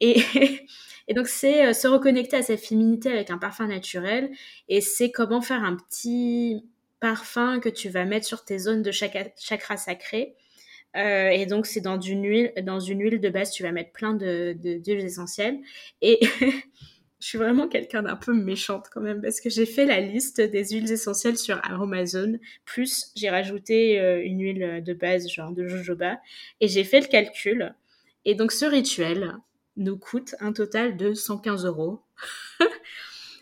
[0.01, 0.21] Et,
[1.07, 4.29] et donc, c'est euh, se reconnecter à sa féminité avec un parfum naturel.
[4.67, 6.65] Et c'est comment faire un petit
[6.99, 10.35] parfum que tu vas mettre sur tes zones de chakra sacré.
[10.97, 13.91] Euh, et donc, c'est dans une huile, dans une huile de base, tu vas mettre
[13.91, 15.59] plein de, d'huiles essentielles.
[16.01, 16.19] Et
[17.19, 20.41] je suis vraiment quelqu'un d'un peu méchante quand même parce que j'ai fait la liste
[20.41, 25.67] des huiles essentielles sur Amazon, plus j'ai rajouté euh, une huile de base genre de
[25.67, 26.19] jojoba
[26.61, 27.73] et j'ai fait le calcul.
[28.25, 29.35] Et donc ce rituel
[29.77, 32.01] nous coûte un total de 115 euros.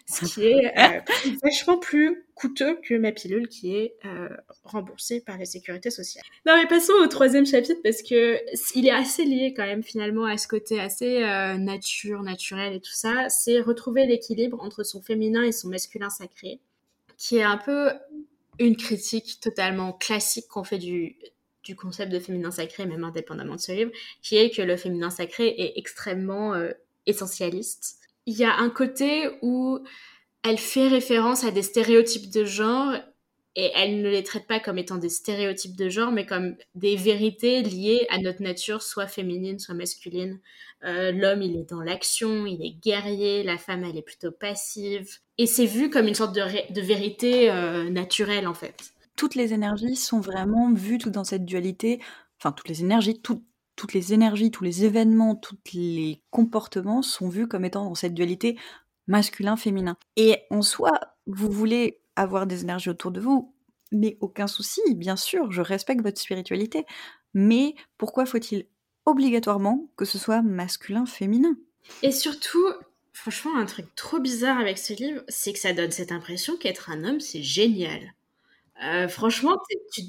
[0.05, 4.29] ce qui est euh, vachement plus coûteux que ma pilule qui est euh,
[4.63, 6.23] remboursée par la sécurité sociale.
[6.45, 8.39] Non mais passons au troisième chapitre parce que
[8.75, 12.81] il est assez lié quand même finalement à ce côté assez euh, nature, naturel et
[12.81, 13.29] tout ça.
[13.29, 16.59] C'est retrouver l'équilibre entre son féminin et son masculin sacré,
[17.17, 17.91] qui est un peu
[18.59, 21.17] une critique totalement classique qu'on fait du
[21.63, 23.91] du concept de féminin sacré, même indépendamment de ce livre,
[24.21, 26.53] qui est que le féminin sacré est extrêmement
[27.07, 29.79] essentialiste il y a un côté où
[30.43, 32.93] elle fait référence à des stéréotypes de genre
[33.57, 36.97] et elle ne les traite pas comme étant des stéréotypes de genre, mais comme des
[36.97, 40.39] vérités liées à notre nature, soit féminine, soit masculine.
[40.83, 45.19] Euh, L'homme, il est dans l'action, il est guerrier, la femme, elle est plutôt passive.
[45.37, 48.91] Et c'est vu comme une sorte de, vérité euh, naturelle, en fait.
[49.15, 52.01] Toutes les énergies sont vraiment vues dans cette dualité,
[52.37, 53.41] enfin toutes les énergies, tout,
[53.75, 58.13] toutes les énergies, tous les événements, tous les comportements sont vus comme étant dans cette
[58.13, 58.57] dualité
[59.07, 59.97] masculin-féminin.
[60.15, 60.91] Et en soi,
[61.27, 63.53] vous voulez avoir des énergies autour de vous,
[63.91, 66.85] mais aucun souci, bien sûr, je respecte votre spiritualité.
[67.33, 68.67] Mais pourquoi faut-il
[69.05, 71.55] obligatoirement que ce soit masculin-féminin?
[72.01, 72.65] Et surtout,
[73.13, 76.89] franchement, un truc trop bizarre avec ce livre, c'est que ça donne cette impression qu'être
[76.89, 78.13] un homme, c'est génial.
[78.83, 79.57] Euh, franchement,
[79.93, 80.01] tu,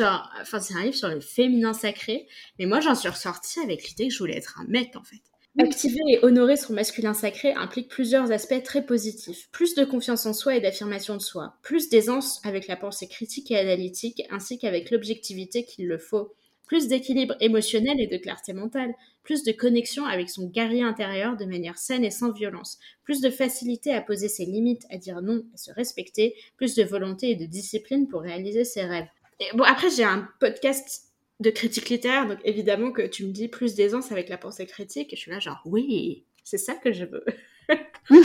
[0.00, 2.26] enfin, c'est un livre sur le féminin sacré,
[2.58, 5.20] mais moi j'en suis ressortie avec l'idée que je voulais être un mec en fait.
[5.56, 9.48] Activer et honorer son masculin sacré implique plusieurs aspects très positifs.
[9.52, 13.52] Plus de confiance en soi et d'affirmation de soi, plus d'aisance avec la pensée critique
[13.52, 16.34] et analytique, ainsi qu'avec l'objectivité qu'il le faut,
[16.66, 21.44] plus d'équilibre émotionnel et de clarté mentale, plus de connexion avec son guerrier intérieur de
[21.44, 25.44] manière saine et sans violence, plus de facilité à poser ses limites, à dire non,
[25.54, 29.08] à se respecter, plus de volonté et de discipline pour réaliser ses rêves.
[29.40, 33.48] Et bon, après, j'ai un podcast de critique littéraire, donc évidemment que tu me dis
[33.48, 36.92] plus d'aisance avec la pensée critique, et je suis là genre, oui, c'est ça que
[36.92, 37.24] je veux.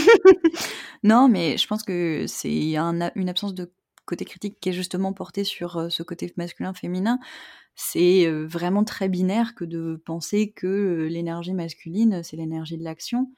[1.04, 3.72] non, mais je pense que c'est un, une absence de
[4.10, 7.20] côté critique qui est justement porté sur euh, ce côté masculin-féminin
[7.82, 13.32] c'est vraiment très binaire que de penser que l'énergie masculine, c'est l'énergie de l'action.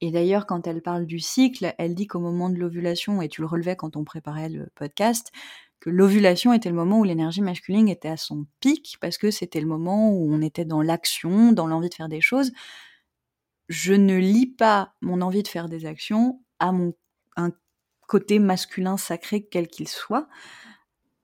[0.00, 3.42] Et d'ailleurs, quand elle parle du cycle, elle dit qu'au moment de l'ovulation, et tu
[3.42, 5.30] le relevais quand on préparait le podcast,
[5.78, 9.60] que l'ovulation était le moment où l'énergie masculine était à son pic, parce que c'était
[9.60, 12.50] le moment où on était dans l'action, dans l'envie de faire des choses.
[13.68, 16.94] Je ne lis pas mon envie de faire des actions à mon
[17.36, 17.52] un
[18.12, 20.28] côté masculin sacré quel qu'il soit.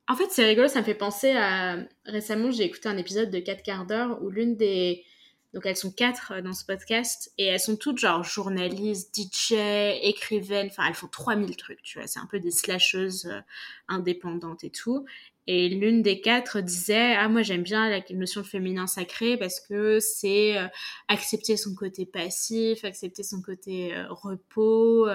[0.09, 1.77] En fait, c'est rigolo, ça me fait penser à.
[2.07, 5.05] Récemment, j'ai écouté un épisode de 4 quarts d'heure où l'une des.
[5.55, 9.55] Donc, elles sont quatre euh, dans ce podcast et elles sont toutes genre journalistes, DJ,
[10.03, 12.07] écrivaines, enfin, elles font 3000 trucs, tu vois.
[12.07, 13.41] C'est un peu des slasheuses euh,
[13.89, 15.07] indépendantes et tout.
[15.47, 19.61] Et l'une des quatre disait Ah, moi j'aime bien la notion de féminin sacré parce
[19.61, 20.67] que c'est euh,
[21.09, 25.09] accepter son côté passif, accepter son côté repos.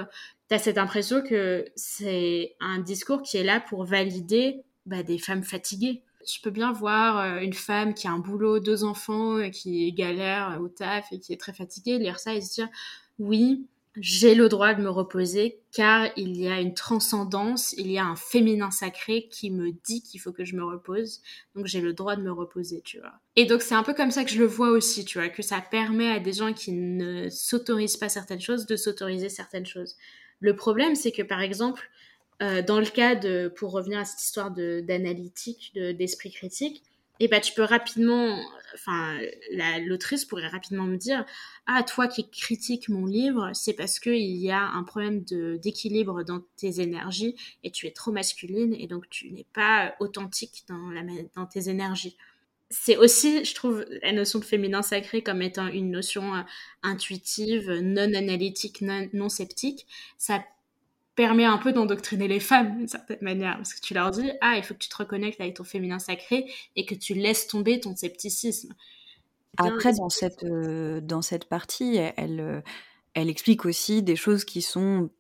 [0.48, 5.44] T'as cette impression que c'est un discours qui est là pour valider bah, des femmes
[5.44, 6.02] fatiguées.
[6.28, 10.60] Je peux bien voir euh, une femme qui a un boulot, deux enfants, qui galère
[10.62, 12.70] au taf et qui est très fatiguée, lire ça et se dire
[13.20, 18.00] oui, j'ai le droit de me reposer car il y a une transcendance, il y
[18.00, 21.22] a un féminin sacré qui me dit qu'il faut que je me repose.
[21.56, 23.14] Donc j'ai le droit de me reposer, tu vois.
[23.36, 25.44] Et donc c'est un peu comme ça que je le vois aussi, tu vois, que
[25.44, 29.96] ça permet à des gens qui ne s'autorisent pas certaines choses de s'autoriser certaines choses.
[30.40, 31.90] Le problème, c'est que par exemple,
[32.42, 36.84] euh, dans le cas de, pour revenir à cette histoire d'analytique, d'esprit critique,
[37.20, 38.38] et bah tu peux rapidement,
[38.74, 39.20] enfin
[39.86, 41.26] l'autrice pourrait rapidement me dire,
[41.68, 46.42] ah toi qui critiques mon livre, c'est parce qu'il y a un problème d'équilibre dans
[46.58, 51.02] tes énergies et tu es trop masculine et donc tu n'es pas authentique dans, la,
[51.36, 52.18] dans tes énergies.
[52.72, 56.42] C'est aussi, je trouve, la notion de féminin sacré comme étant une notion euh,
[56.82, 59.86] intuitive, non analytique, non, non sceptique.
[60.18, 60.44] Ça
[61.16, 64.56] permet un peu d'endoctriner les femmes d'une certaine manière parce que tu leur dis ah
[64.58, 67.80] il faut que tu te reconnectes avec ton féminin sacré et que tu laisses tomber
[67.80, 68.74] ton scepticisme.
[69.58, 72.62] Après dans cette euh, dans cette partie elle euh,
[73.14, 75.12] elle explique aussi des choses qui sont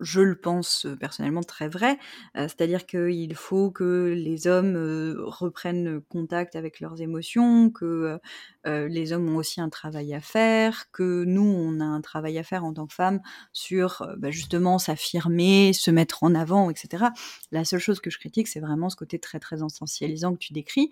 [0.00, 1.98] je le pense personnellement très vrai,
[2.34, 4.76] c'est-à-dire qu'il faut que les hommes
[5.24, 8.18] reprennent contact avec leurs émotions, que
[8.64, 12.42] les hommes ont aussi un travail à faire, que nous on a un travail à
[12.42, 13.20] faire en tant que femmes
[13.52, 17.04] sur bah, justement s'affirmer, se mettre en avant, etc.
[17.50, 20.52] La seule chose que je critique, c'est vraiment ce côté très très essentialisant que tu
[20.52, 20.90] décris.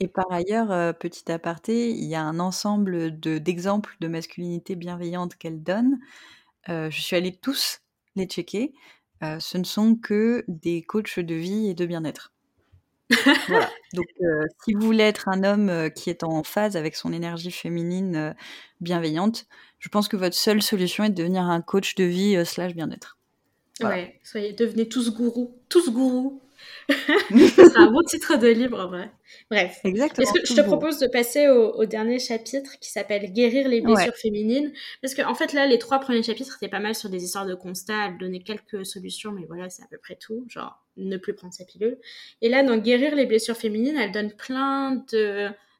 [0.00, 5.62] Et par ailleurs, petit aparté, il y a un ensemble d'exemples de masculinité bienveillante qu'elle
[5.62, 5.98] donne.
[6.66, 7.83] je suis allée tous
[8.16, 8.72] les checker.
[9.22, 12.32] ce ne sont que des coachs de vie et de bien-être.
[13.48, 13.70] voilà.
[13.94, 14.06] Donc,
[14.64, 18.34] si vous voulez être un homme qui est en phase avec son énergie féminine
[18.80, 19.46] bienveillante,
[19.78, 23.18] je pense que votre seule solution est de devenir un coach de vie slash bien-être.
[23.80, 26.40] Ouais, soyez, devenez tous gourous, tous gourous
[26.88, 29.10] c'est un bon titre de livre en vrai.
[29.50, 29.80] Bref.
[29.84, 30.32] Exactement.
[30.32, 34.72] Que je te propose de passer au, dernier chapitre qui s'appelle Guérir les blessures féminines?
[35.02, 37.46] Parce qu'en en fait, là, les trois premiers chapitres étaient pas mal sur des histoires
[37.46, 38.08] de constats.
[38.08, 40.44] Elle donnait quelques solutions, mais voilà, c'est à peu près tout.
[40.48, 41.98] Genre, ne plus prendre sa pilule.
[42.42, 45.04] Et là, dans Guérir les blessures féminines, elle donne plein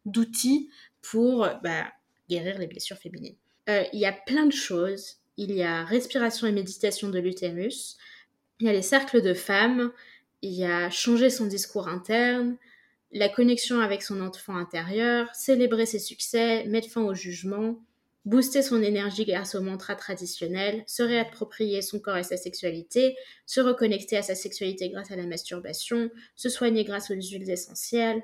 [0.05, 0.71] d'outils
[1.03, 1.87] pour bah,
[2.29, 3.37] guérir les blessures féminines.
[3.69, 5.17] Euh, il y a plein de choses.
[5.37, 7.97] Il y a respiration et méditation de l'utérus.
[8.61, 9.93] Il y a les cercles de femmes
[10.45, 12.59] il y a changer son discours interne,
[13.13, 17.83] la connexion avec son enfant intérieur, célébrer ses succès, mettre fin au jugement,
[18.27, 23.63] booster son énergie grâce au mantra traditionnel, se réapproprier son corps et sa sexualité, se
[23.63, 28.23] reconnecter à sa sexualité grâce à la masturbation, se soigner grâce aux huiles essentielles,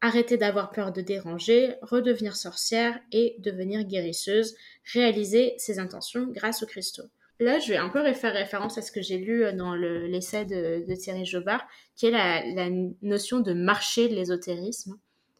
[0.00, 4.54] arrêter d'avoir peur de déranger, redevenir sorcière et devenir guérisseuse,
[4.92, 7.10] réaliser ses intentions grâce aux cristaux.
[7.38, 10.44] Là, je vais un peu faire référence à ce que j'ai lu euh, dans l'essai
[10.44, 12.70] de, Thierry Jobard, qui est la,
[13.02, 14.98] notion de marché de l'ésotérisme.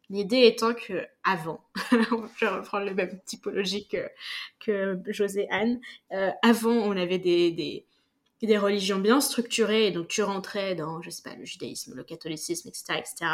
[0.09, 5.80] L'idée étant que avant, je vais reprendre le même typologie que, José Anne,
[6.12, 7.85] euh, avant on avait des,
[8.59, 12.68] religions bien structurées, et donc tu rentrais dans, je sais pas, le judaïsme, le catholicisme,
[12.68, 13.30] etc., etc.,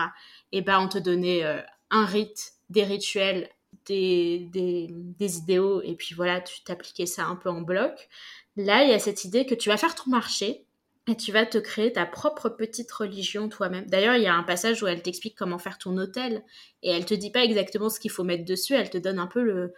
[0.53, 3.51] et ben on te donnait euh, un rite, des rituels,
[3.87, 8.09] des, des, idéaux, et puis voilà, tu t'appliquais ça un peu en bloc.
[8.57, 10.67] Là, il y a cette idée que tu vas faire ton marché
[11.09, 13.87] et tu vas te créer ta propre petite religion toi-même.
[13.87, 16.45] D'ailleurs, il y a un passage où elle t'explique comment faire ton hôtel
[16.83, 19.27] et elle te dit pas exactement ce qu'il faut mettre dessus, elle te donne un
[19.27, 19.73] peu le,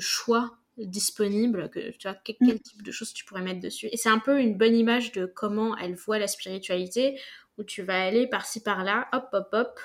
[0.00, 2.58] choix disponible, que tu vois, quel, mm.
[2.58, 3.88] type de choses tu pourrais mettre dessus.
[3.92, 7.20] Et c'est un peu une bonne image de comment elle voit la spiritualité,
[7.58, 9.80] où tu vas aller par-ci par-là, hop, hop, hop,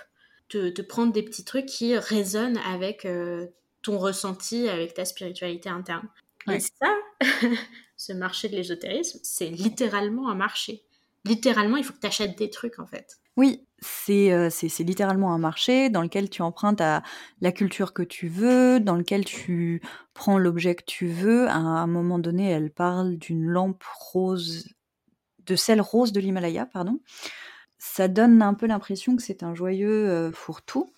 [0.49, 3.47] te, prendre des petits trucs qui résonnent avec euh,
[3.81, 6.07] ton ressenti, avec ta spiritualité interne.
[6.49, 6.95] Et ça,
[7.97, 10.83] ce marché de l'ésotérisme, c'est littéralement un marché.
[11.25, 13.17] Littéralement, il faut que tu achètes des trucs en fait.
[13.35, 13.67] Oui,
[14.09, 17.03] euh, c'est littéralement un marché dans lequel tu empruntes à
[17.41, 19.81] la culture que tu veux, dans lequel tu
[20.13, 21.47] prends l'objet que tu veux.
[21.47, 24.67] À un moment donné, elle parle d'une lampe rose,
[25.45, 26.99] de celle rose de l'Himalaya, pardon.
[27.77, 30.91] Ça donne un peu l'impression que c'est un joyeux euh, fourre-tout.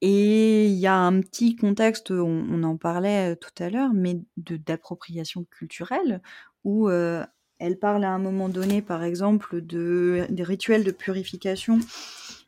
[0.00, 5.44] Et il y a un petit contexte, on, en parlait tout à l'heure, mais d'appropriation
[5.44, 6.22] culturelle,
[6.62, 11.80] où elle parle à un moment donné, par exemple, de, des rituels de purification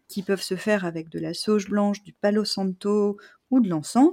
[0.07, 3.17] qui peuvent se faire avec de la sauge blanche, du palo santo
[3.51, 4.13] ou de l'encens.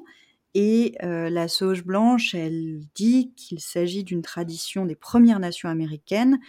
[0.55, 6.39] Et la sauge blanche, elle dit qu'il s'agit d'une tradition des Premières Nations américaines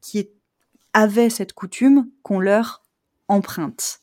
[0.00, 0.28] qui
[0.92, 2.82] avait cette coutume qu'on leur
[3.28, 4.00] emprunte.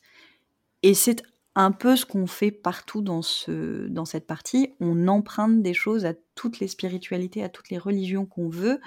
[0.82, 1.22] Et c'est
[1.56, 4.74] un peu ce qu'on fait partout dans, ce, dans cette partie.
[4.78, 8.78] On emprunte des choses à toutes les spiritualités, à toutes les religions qu'on veut,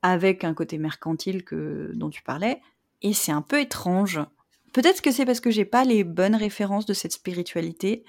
[0.00, 2.60] avec un côté mercantile que, dont tu parlais,
[3.02, 4.20] Et c'est un peu étrange.
[4.72, 8.04] Peut-être que c'est parce que j'ai pas les bonnes références de cette spiritualité.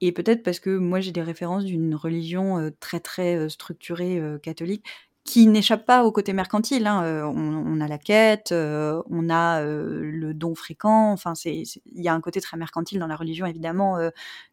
[0.00, 4.18] Et peut-être parce que moi j'ai des références d'une religion euh, très très euh, structurée
[4.18, 4.84] euh, catholique
[5.24, 6.86] qui n'échappe pas au côté mercantile.
[6.86, 7.30] Hein.
[7.34, 11.12] On, a la quête, on a le don fréquent.
[11.12, 13.98] Enfin, il y a un côté très mercantile dans la religion évidemment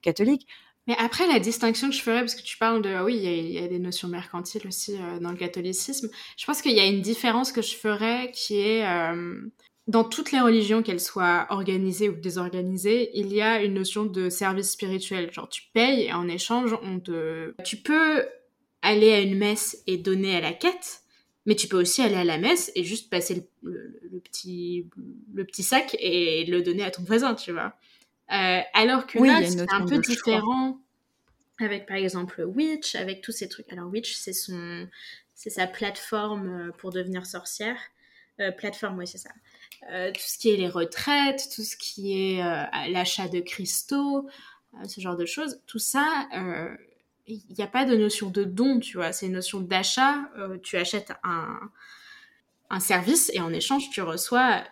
[0.02, 0.48] catholique.
[0.88, 3.58] Mais après, la distinction que je ferais, parce que tu parles de, oui, il y,
[3.58, 7.52] a des notions mercantiles aussi dans le catholicisme, je pense qu'il y a une différence
[7.52, 8.86] que je ferais qui est,
[9.88, 14.30] dans toutes les religions, qu'elles soient organisées ou désorganisées, il y a une notion de
[14.30, 15.32] service spirituel.
[15.32, 17.54] Genre, tu payes et en échange, on te...
[17.64, 18.26] Tu peux
[18.82, 21.02] aller à une messe et donner à la quête,
[21.46, 24.88] mais tu peux aussi aller à la messe et juste passer le, petit,
[25.34, 27.74] le petit sac et le donner à ton voisin, tu vois.
[28.32, 30.80] Euh, alors que là, c'est un peu différent
[31.60, 33.72] avec, par exemple, Witch, avec tous ces trucs.
[33.72, 34.88] Alors, Witch, c'est son...
[35.40, 37.78] C'est sa plateforme pour devenir sorcière.
[38.40, 39.30] Euh, plateforme, oui, c'est ça.
[39.92, 44.28] Euh, tout ce qui est les retraites, tout ce qui est euh, l'achat de cristaux,
[44.74, 46.28] euh, ce genre de choses, tout ça,
[47.28, 50.30] il n'y a pas de notion de don, tu vois, c'est une notion d'achat.
[50.64, 51.60] tu achètes un,
[52.70, 54.64] un service et en échange, tu reçois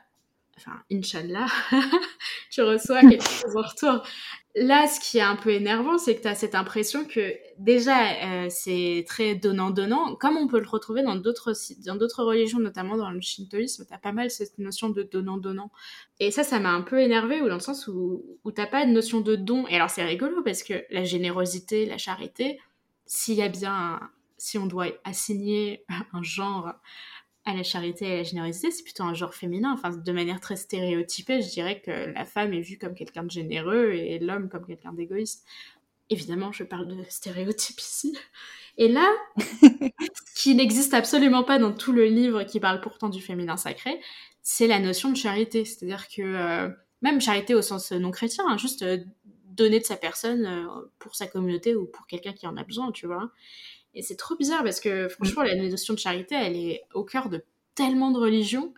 [0.58, 1.48] enfin, Inch'Allah,
[2.50, 4.08] tu reçois quelque chose en retour.
[4.58, 8.46] Là, ce qui est un peu énervant, c'est que tu as cette impression que déjà,
[8.46, 13.20] euh, c'est très donnant-donnant, comme on peut le retrouver dans d'autres religions, notamment dans le
[13.20, 15.72] shintoïsme, tu as pas mal cette notion de donnant-donnant.
[16.22, 18.86] Et ça, ça m'a un peu énervé, ou dans le sens où, où t'as pas
[18.86, 19.68] de notion de don.
[19.68, 22.58] Et alors, c'est rigolo, parce que la générosité, la charité,
[23.06, 24.00] s'il y a bien...
[24.38, 26.72] si on doit assigner un genre
[27.46, 29.72] à la charité et à la générosité, c'est plutôt un genre féminin.
[29.74, 33.32] Enfin, de manière très stéréotypée, je dirais que la femme est vue comme quelqu'un de
[33.32, 35.46] généreux et l'homme comme quelqu'un d'égoïste.
[36.10, 38.18] Évidemment, je parle de stéréotypes ici.
[38.78, 39.38] Et là, ce
[40.36, 44.00] qui n'existe absolument pas dans tout le livre qui parle pourtant du féminin sacré,
[44.42, 45.66] c'est la notion de charité.
[45.66, 46.70] C'est-à-dire que, euh,
[47.02, 48.98] même charité au sens non chrétien, hein, juste euh,
[49.56, 50.66] donner de sa personne euh,
[51.00, 53.32] pour sa communauté ou pour quelqu'un qui en a besoin, tu vois.
[53.96, 57.30] Et c'est trop bizarre parce que franchement, la notion de charité, elle est au cœur
[57.30, 58.74] de tellement de religions.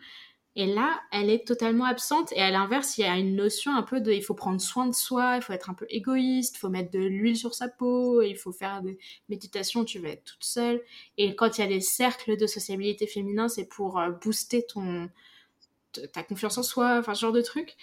[0.56, 2.32] Et là, elle est totalement absente.
[2.32, 4.88] Et à l'inverse, il y a une notion un peu de il faut prendre soin
[4.88, 7.67] de soi, il faut être un peu égoïste, il faut mettre de l'huile sur sa
[7.67, 8.97] peau, il faut faire des
[9.30, 10.82] méditations, tu vas être toute seule.
[11.17, 15.10] Et quand il y a des cercles de sociabilité féminin, c'est pour euh, booster ton
[16.13, 17.75] ta confiance en soi, enfin ce genre de truc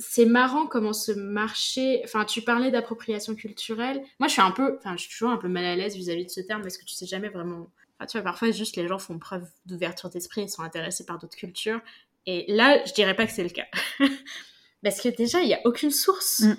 [0.00, 2.00] c'est marrant comment ce marché.
[2.04, 4.02] Enfin, tu parlais d'appropriation culturelle.
[4.18, 4.76] Moi, je suis un peu.
[4.78, 6.84] Enfin, je suis toujours un peu mal à l'aise vis-à-vis de ce terme parce que
[6.84, 7.70] tu sais jamais vraiment.
[7.98, 11.18] Enfin, tu vois, parfois, juste les gens font preuve d'ouverture d'esprit et sont intéressés par
[11.18, 11.80] d'autres cultures.
[12.26, 13.66] Et là, je dirais pas que c'est le cas.
[14.82, 16.40] parce que déjà, il n'y a aucune source.
[16.40, 16.56] Mm.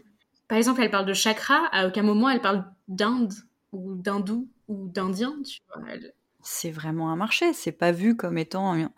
[0.47, 3.33] Par exemple, elle parle de chakra, à aucun moment elle parle d'Inde
[3.71, 5.87] ou d'hindou ou d'indien, tu vois.
[6.43, 8.89] C'est vraiment un marché, c'est pas vu comme étant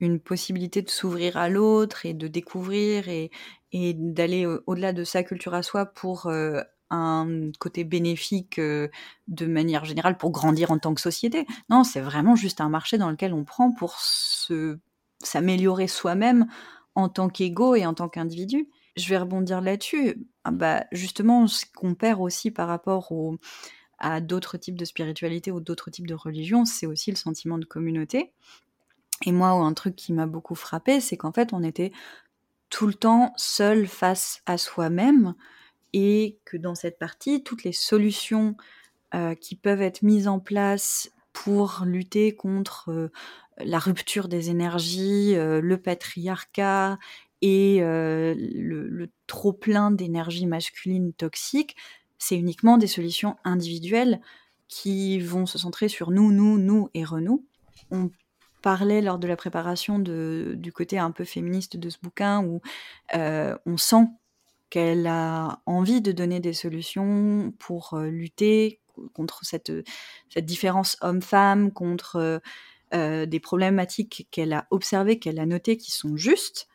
[0.00, 3.30] une possibilité de s'ouvrir à l'autre et de découvrir et,
[3.72, 6.30] et d'aller au-delà de sa culture à soi pour
[6.90, 11.46] un côté bénéfique de manière générale pour grandir en tant que société.
[11.70, 13.96] Non, c'est vraiment juste un marché dans lequel on prend pour
[15.22, 16.46] s'améliorer soi-même
[16.94, 18.68] en tant qu'ego et en tant qu'individu.
[18.96, 20.26] Je vais rebondir là-dessus.
[20.44, 23.10] Ah bah, justement, ce qu'on perd aussi par rapport
[23.98, 27.64] à d'autres types de spiritualité ou d'autres types de religions, c'est aussi le sentiment de
[27.64, 28.32] communauté.
[29.24, 31.92] Et moi, un truc qui m'a beaucoup frappé, c'est qu'en fait, on était
[32.72, 35.34] tout le temps seul face à soi-même
[35.92, 38.56] et que dans cette partie, toutes les solutions
[39.14, 43.12] euh, qui peuvent être mises en place pour lutter contre euh,
[43.58, 46.98] la rupture des énergies, euh, le patriarcat
[47.42, 48.34] et le,
[48.88, 51.76] le trop-plein d'énergie masculine toxique,
[52.16, 54.20] c'est uniquement des solutions individuelles
[54.68, 57.44] qui vont se centrer sur nous, nous, nous et renou.
[57.90, 58.10] On
[58.62, 62.60] parlait lors de la préparation du côté un peu féministe de ce bouquin où
[63.14, 64.06] euh, on sent
[64.70, 68.80] qu'elle a envie de donner des solutions pour euh, lutter
[69.12, 69.72] contre cette,
[70.30, 72.40] cette différence homme-femme, contre
[72.94, 76.68] euh, des problématiques qu'elle a observées, qu'elle a notées, qui sont justes,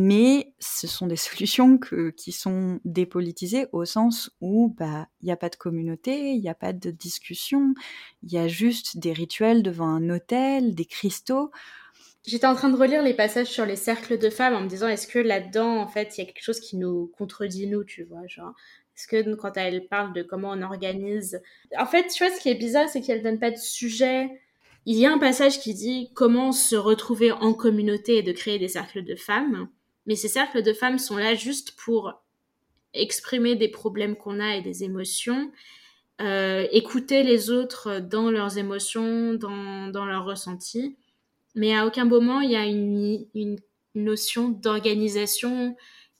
[0.00, 1.76] mais ce sont des solutions
[2.16, 6.48] qui sont dépolitisées au sens où bah il n'y a pas de communauté, il n'y
[6.48, 7.74] a pas de discussion,
[8.22, 11.50] il y a juste des rituels devant un hôtel, des cristaux.
[12.24, 14.86] J'étais en train de relire les passages sur les cercles de femmes en me disant
[14.86, 18.04] est-ce que là-dedans en fait il y a quelque chose qui nous contredit nous, tu
[18.04, 18.54] vois, genre
[18.96, 21.40] est-ce que quand elle parle de comment on organise,
[21.76, 24.30] en fait tu vois ce qui est bizarre c'est qu'elle donne pas de sujet.
[24.86, 28.60] Il y a un passage qui dit comment se retrouver en communauté et de créer
[28.60, 29.68] des cercles de femmes.
[30.08, 32.14] Mais ces cercles de femmes sont là juste pour
[32.94, 35.52] exprimer des problèmes qu'on a et des émotions,
[36.20, 40.96] euh, écouter les autres dans leurs émotions, dans, dans leurs ressentis.
[41.54, 43.56] Mais à aucun moment, il y a une, une,
[43.94, 45.74] notion d'organisation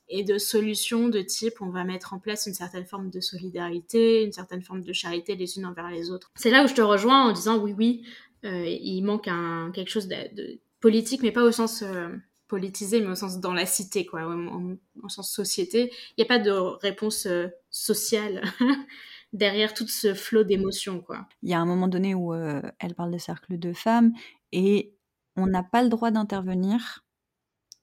[0.08, 4.24] et de solution de type on va mettre en place une certaine forme de solidarité,
[4.24, 6.32] une certaine forme de charité les unes envers les autres.
[6.34, 8.02] C'est là où je te rejoins en disant oui, oui,
[8.44, 12.08] euh, il manque un, quelque chose de, politique, mais pas au sens euh,
[12.48, 15.92] politisé, mais au sens dans la cité, quoi, en, sens société.
[16.16, 18.42] Il n'y a pas de réponse euh, sociale
[19.32, 21.28] derrière tout ce flot d'émotions, quoi.
[21.42, 24.12] Il y a un moment donné où elle parle de cercle de femmes
[24.52, 24.94] et
[25.36, 27.04] on n'a pas le droit d'intervenir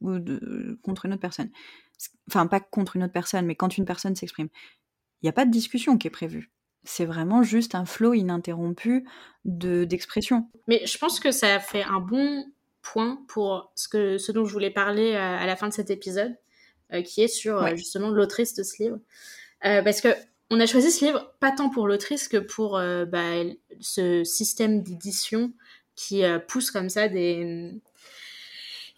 [0.01, 1.49] contre une autre personne.
[2.27, 4.49] Enfin, pas contre une autre personne, mais quand une personne s'exprime.
[5.21, 6.51] Il n'y a pas de discussion qui est prévue.
[6.83, 9.07] C'est vraiment juste un flot ininterrompu
[9.45, 10.49] de, d'expression.
[10.67, 12.45] mais je pense que ça fait un bon
[12.85, 15.89] point pour ce, que, ce dont je voulais parler euh, à, la fin de cet
[15.89, 16.35] épisode,
[16.93, 18.99] euh, qui est sur euh, justement l'autrice de ce livre.
[19.61, 20.09] parce que
[20.51, 23.43] on a choisi ce livre pas tant pour l'autrice que pour bah,
[23.81, 25.51] ce système d'édition
[25.95, 27.73] qui pousse comme ça des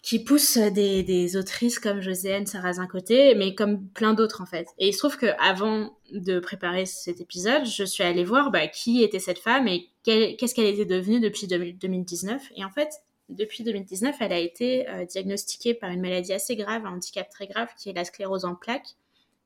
[0.02, 4.68] qui pousse des, des autrices comme Joséanne Sarrazin Côté, mais comme plein d'autres en fait.
[4.78, 8.68] Et il se trouve que avant de préparer cet épisode, je suis allée voir bah,
[8.68, 12.42] qui était cette femme et qu'est-ce qu'elle était devenue depuis 2019.
[12.56, 12.90] Et en fait,
[13.28, 17.46] depuis 2019, elle a été euh, diagnostiquée par une maladie assez grave, un handicap très
[17.46, 18.96] grave, qui est la sclérose en plaques.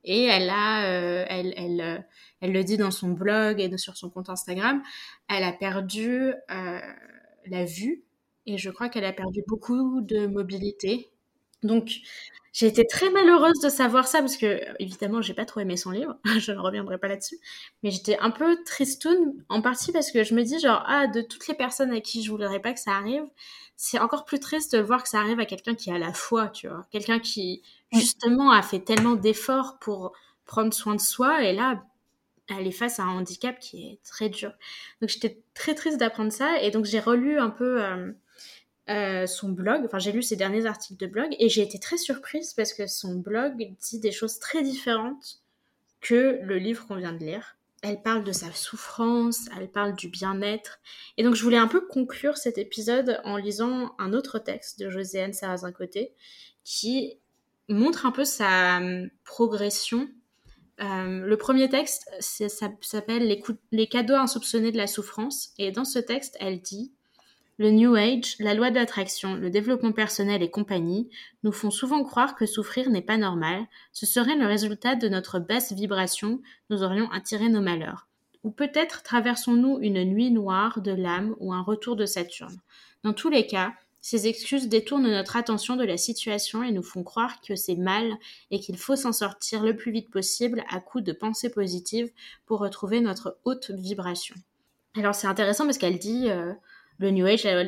[0.05, 1.99] Et elle euh, euh,
[2.43, 4.83] le dit dans son blog et sur son compte Instagram,
[5.29, 8.03] elle a perdu la vue
[8.47, 11.13] et je crois qu'elle a perdu beaucoup de mobilité.
[11.63, 12.01] Donc,
[12.53, 15.91] j'ai été très malheureuse de savoir ça parce que, évidemment, j'ai pas trop aimé son
[15.91, 16.19] livre.
[16.39, 17.39] je ne reviendrai pas là-dessus.
[17.83, 21.23] Mais j'étais un peu tristoune, en partie parce que je me dis, genre, ah, de
[21.23, 23.25] toutes les personnes à qui je voudrais pas que ça arrive,
[23.85, 26.47] c'est encore plus triste de voir que ça arrive à quelqu'un qui a la foi,
[26.51, 26.87] tu vois.
[26.93, 27.63] Quelqu'un qui,
[27.93, 30.13] justement, a fait tellement d'efforts pour
[30.45, 31.83] prendre soin de soi et là,
[32.49, 34.53] elle est face à un handicap qui est très dur.
[35.01, 37.83] Donc, j'étais très triste d'apprendre ça et donc j'ai relu un peu.
[37.83, 38.13] Euh,
[38.89, 41.97] euh, son blog, enfin j'ai lu ses derniers articles de blog et j'ai été très
[41.97, 45.41] surprise parce que son blog dit des choses très différentes
[46.01, 47.57] que le livre qu'on vient de lire.
[47.83, 50.79] Elle parle de sa souffrance, elle parle du bien-être.
[51.17, 54.89] Et donc je voulais un peu conclure cet épisode en lisant un autre texte de
[54.89, 56.15] Joséanne Sarrazin-Côté
[56.65, 57.19] qui
[57.69, 60.09] montre un peu sa hum, progression.
[60.81, 65.51] Euh, le premier texte s'appelle les cadeaux insoupçonnés de la souffrance.
[65.59, 66.93] Et dans ce texte, elle dit
[67.59, 71.11] le New Age, la loi d'attraction, le développement personnel et compagnie
[71.43, 75.39] nous font souvent croire que souffrir n'est pas normal, ce serait le résultat de notre
[75.39, 76.41] basse vibration,
[76.71, 78.09] nous aurions attiré nos malheurs.
[78.43, 82.59] Ou peut-être traversons-nous une nuit noire de l'âme ou un retour de Saturne.
[83.05, 87.05] Dans tous les cas, ces excuses détournent notre attention de la situation et nous font
[87.05, 88.17] croire que c'est mal
[88.51, 92.11] et qu'il faut s'en sortir le plus vite possible à coup de pensées positives
[92.45, 94.35] pour retrouver notre haute vibration.
[94.97, 96.53] Alors c'est intéressant parce qu'elle dit euh,
[96.99, 97.59] le New Age, la,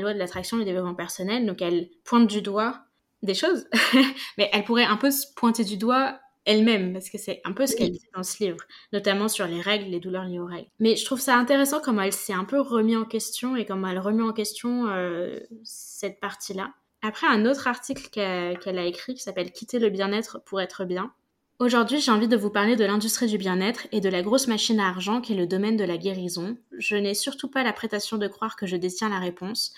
[0.00, 1.46] loi de l'attraction, le développement personnel.
[1.46, 2.84] Donc elle pointe du doigt
[3.22, 3.66] des choses,
[4.38, 7.66] mais elle pourrait un peu se pointer du doigt elle-même, parce que c'est un peu
[7.66, 8.58] ce qu'elle dit dans ce livre,
[8.92, 10.68] notamment sur les règles, les douleurs liées aux règles.
[10.78, 13.88] Mais je trouve ça intéressant comment elle s'est un peu remis en question et comment
[13.88, 16.74] elle remet en question euh, cette partie-là.
[17.00, 21.12] Après, un autre article qu'elle a écrit qui s'appelle Quitter le bien-être pour être bien,
[21.60, 24.80] Aujourd'hui, j'ai envie de vous parler de l'industrie du bien-être et de la grosse machine
[24.80, 26.56] à argent qui est le domaine de la guérison.
[26.78, 29.72] Je n'ai surtout pas la prétention de croire que je détiens la réponse.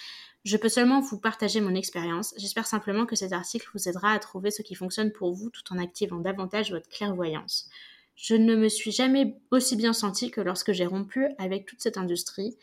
[0.47, 2.33] Je peux seulement vous partager mon expérience.
[2.39, 5.71] J'espère simplement que cet article vous aidera à trouver ce qui fonctionne pour vous tout
[5.71, 7.69] en activant davantage votre clairvoyance.
[8.15, 11.99] Je ne me suis jamais aussi bien sentie que lorsque j'ai rompu avec toute cette
[11.99, 12.57] industrie.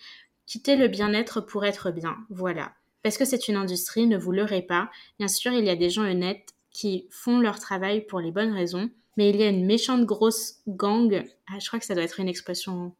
[0.48, 2.74] Quitter le bien-être pour être bien, voilà.
[3.04, 4.90] Parce que c'est une industrie, ne vous leurrez pas.
[5.20, 8.54] Bien sûr, il y a des gens honnêtes qui font leur travail pour les bonnes
[8.54, 11.26] raisons, mais il y a une méchante grosse gang.
[11.48, 12.94] Ah, je crois que ça doit être une expression.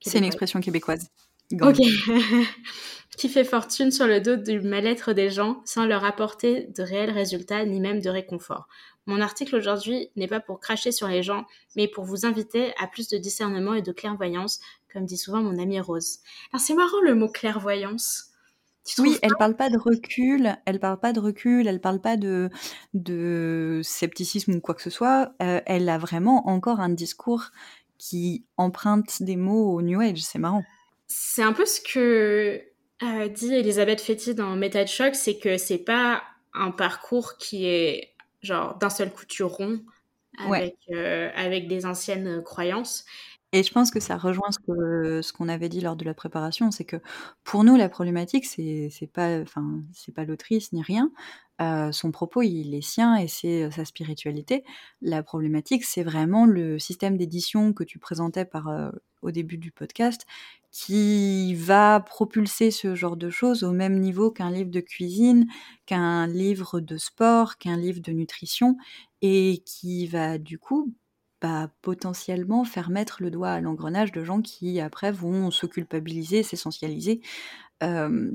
[0.00, 1.10] C'est une expression québécoise.
[1.60, 1.78] Ok.
[3.16, 7.10] qui fait fortune sur le dos du mal-être des gens sans leur apporter de réels
[7.10, 8.66] résultats ni même de réconfort.
[9.06, 11.44] Mon article aujourd'hui n'est pas pour cracher sur les gens,
[11.76, 14.60] mais pour vous inviter à plus de discernement et de clairvoyance,
[14.92, 16.20] comme dit souvent mon amie Rose.
[16.52, 18.33] Alors c'est marrant le mot clairvoyance
[18.98, 22.50] oui, elle parle pas de recul, elle parle pas de recul, elle parle pas de,
[22.92, 25.32] de scepticisme ou quoi que ce soit.
[25.42, 27.50] Euh, elle a vraiment encore un discours
[27.98, 30.18] qui emprunte des mots au New Age.
[30.18, 30.64] C'est marrant.
[31.06, 32.62] C'est un peu ce que
[33.02, 36.22] euh, dit Elisabeth Fetty dans Méta de choc, c'est que c'est pas
[36.52, 39.80] un parcours qui est genre d'un seul coup tu rond
[40.38, 43.04] avec, euh, avec des anciennes croyances.
[43.54, 46.72] Et je pense que ça rejoint ce ce qu'on avait dit lors de la préparation,
[46.72, 46.96] c'est que
[47.44, 49.44] pour nous la problématique c'est c'est pas
[49.92, 51.12] c'est pas l'autrice ni rien.
[51.60, 54.64] Euh, son propos il est sien et c'est euh, sa spiritualité.
[55.02, 58.90] La problématique c'est vraiment le système d'édition que tu présentais par euh,
[59.22, 60.26] au début du podcast
[60.72, 65.46] qui va propulser ce genre de choses au même niveau qu'un livre de cuisine,
[65.86, 68.76] qu'un livre de sport, qu'un livre de nutrition,
[69.22, 70.92] et qui va du coup
[71.40, 76.42] bah, potentiellement faire mettre le doigt à l'engrenage de gens qui après vont se culpabiliser,
[76.42, 77.20] s'essentialiser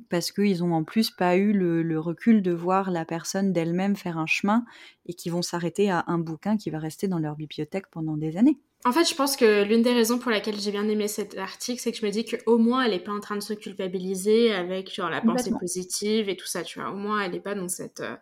[0.10, 4.18] parce qu'ils ont en plus pas eu le, recul de voir la personne d'elle-même faire
[4.18, 4.66] un chemin
[5.06, 8.38] et qui vont s'arrêter à un bouquin qui va rester dans leur bibliothèque pendant des
[8.38, 8.60] années.
[8.86, 11.82] En fait, je pense que l'une des raisons pour laquelle j'ai bien aimé cet article,
[11.82, 14.54] c'est que je me dis qu'au moins elle n'est pas en train de se culpabiliser
[14.54, 16.92] avec genre la pensée positive et tout ça, tu vois.
[16.92, 18.16] Au moins elle n'est pas dans cette euh,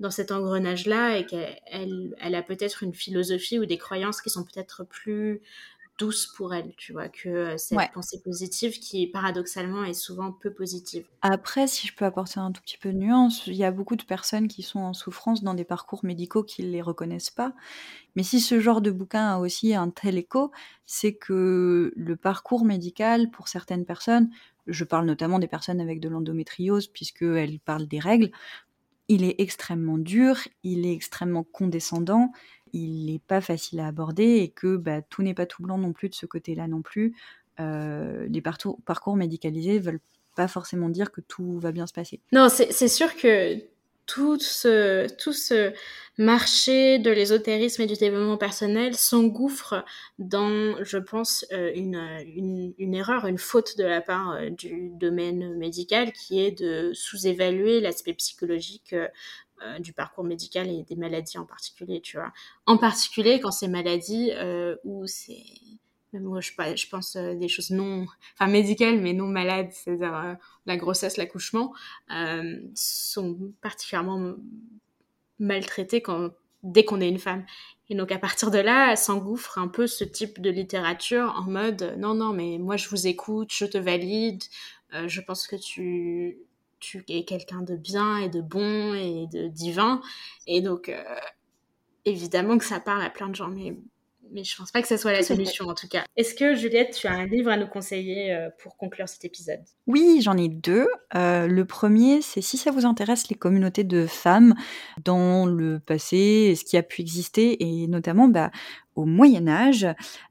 [0.00, 4.44] dans cet engrenage-là et qu'elle elle a peut-être une philosophie ou des croyances qui sont
[4.44, 5.42] peut-être plus
[5.98, 10.52] douce pour elle, tu vois, que euh, cette pensée positive qui paradoxalement est souvent peu
[10.52, 11.04] positive.
[11.22, 13.96] Après, si je peux apporter un tout petit peu de nuance, il y a beaucoup
[13.96, 17.52] de personnes qui sont en souffrance dans des parcours médicaux qui ne les reconnaissent pas.
[18.14, 20.52] Mais si ce genre de bouquin a aussi un tel écho,
[20.86, 24.30] c'est que le parcours médical pour certaines personnes,
[24.66, 28.30] je parle notamment des personnes avec de l'endométriose puisqu'elles parlent des règles,
[29.08, 32.32] il est extrêmement dur, il est extrêmement condescendant,
[32.72, 35.92] il n'est pas facile à aborder et que bah, tout n'est pas tout blanc non
[35.92, 37.14] plus de ce côté-là non plus.
[37.60, 40.00] Euh, les parcours, parcours médicalisés veulent
[40.36, 42.20] pas forcément dire que tout va bien se passer.
[42.32, 43.60] Non, c'est sûr que
[44.08, 45.72] tout ce,
[46.16, 49.84] marché de l'ésotérisme et du développement personnel s'engouffre
[50.18, 56.12] dans, je pense, euh, une, erreur, une faute de la part euh, du domaine médical
[56.12, 58.94] qui est de sous-évaluer l'aspect psychologique
[59.64, 62.32] euh, du parcours médical et des maladies en particulier, tu vois.
[62.66, 65.42] En particulier quand ces maladies euh, où c'est
[66.12, 70.36] moi je, pense euh, des choses non enfin médicales mais non malades c'est-à-dire
[70.66, 71.72] la grossesse l'accouchement
[72.74, 74.34] sont particulièrement
[75.38, 76.02] maltraitées
[76.62, 77.44] dès qu'on est une femme
[77.90, 81.94] et donc à partir de là s'engouffre un peu ce type de littérature en mode
[81.98, 84.42] non non mais moi je vous écoute je te valide
[85.06, 86.38] je pense que tu
[86.80, 90.00] tu es quelqu'un de bien et de bon et de divin.
[90.46, 91.02] Et donc, euh,
[92.04, 93.76] évidemment que ça parle à plein de gens, mais,
[94.32, 96.04] mais je pense pas que ce soit la solution en tout cas.
[96.16, 99.60] Est-ce que Juliette, tu as un livre à nous conseiller euh, pour conclure cet épisode?
[99.86, 100.86] Oui, j'en ai deux.
[101.14, 104.54] Euh, le premier, c'est si ça vous intéresse les communautés de femmes
[105.04, 108.50] dans le passé, ce qui a pu exister, et notamment bah,
[108.94, 109.86] au Moyen Âge,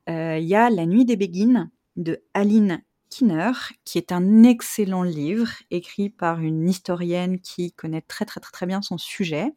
[0.07, 3.51] il y a La Nuit des Béguines de Aline Kinner,
[3.85, 8.65] qui est un excellent livre écrit par une historienne qui connaît très très très très
[8.65, 9.53] bien son sujet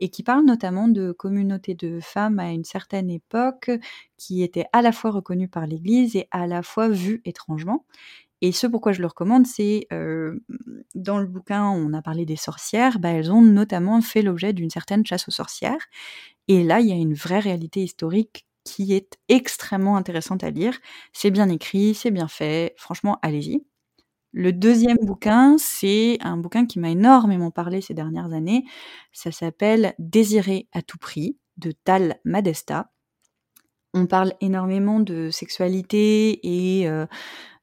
[0.00, 3.70] et qui parle notamment de communautés de femmes à une certaine époque
[4.16, 7.84] qui étaient à la fois reconnues par l'Église et à la fois vues étrangement.
[8.42, 10.40] Et ce pourquoi je le recommande, c'est euh,
[10.94, 14.70] dans le bouquin, on a parlé des sorcières, bah, elles ont notamment fait l'objet d'une
[14.70, 15.86] certaine chasse aux sorcières.
[16.48, 20.78] Et là, il y a une vraie réalité historique qui est extrêmement intéressante à lire.
[21.12, 23.64] C'est bien écrit, c'est bien fait, franchement, allez-y.
[24.32, 28.64] Le deuxième bouquin, c'est un bouquin qui m'a énormément parlé ces dernières années.
[29.12, 32.90] Ça s'appelle Désirer à tout prix de Tal Madesta.
[33.94, 37.06] On parle énormément de sexualité et euh,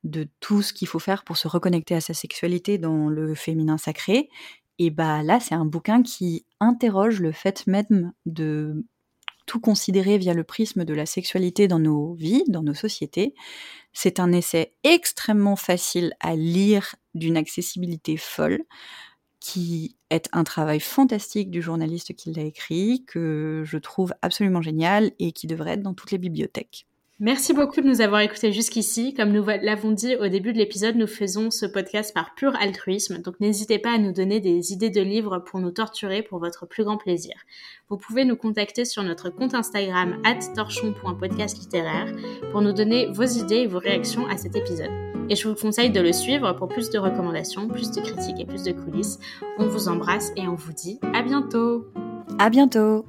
[0.03, 3.77] de tout ce qu'il faut faire pour se reconnecter à sa sexualité dans le féminin
[3.77, 4.29] sacré.
[4.79, 8.83] Et bah là, c'est un bouquin qui interroge le fait même de
[9.45, 13.33] tout considérer via le prisme de la sexualité dans nos vies, dans nos sociétés.
[13.93, 18.63] C'est un essai extrêmement facile à lire, d'une accessibilité folle,
[19.39, 25.11] qui est un travail fantastique du journaliste qui l'a écrit, que je trouve absolument génial
[25.19, 26.87] et qui devrait être dans toutes les bibliothèques.
[27.23, 29.13] Merci beaucoup de nous avoir écoutés jusqu'ici.
[29.13, 33.19] Comme nous l'avons dit au début de l'épisode, nous faisons ce podcast par pur altruisme,
[33.19, 36.67] donc n'hésitez pas à nous donner des idées de livres pour nous torturer pour votre
[36.67, 37.33] plus grand plaisir.
[37.87, 40.21] Vous pouvez nous contacter sur notre compte Instagram
[40.53, 42.13] torchon.podcastlittéraire
[42.51, 44.91] pour nous donner vos idées et vos réactions à cet épisode.
[45.29, 48.45] Et je vous conseille de le suivre pour plus de recommandations, plus de critiques et
[48.45, 49.17] plus de coulisses.
[49.59, 51.85] On vous embrasse et on vous dit à bientôt.
[52.37, 53.05] À bientôt.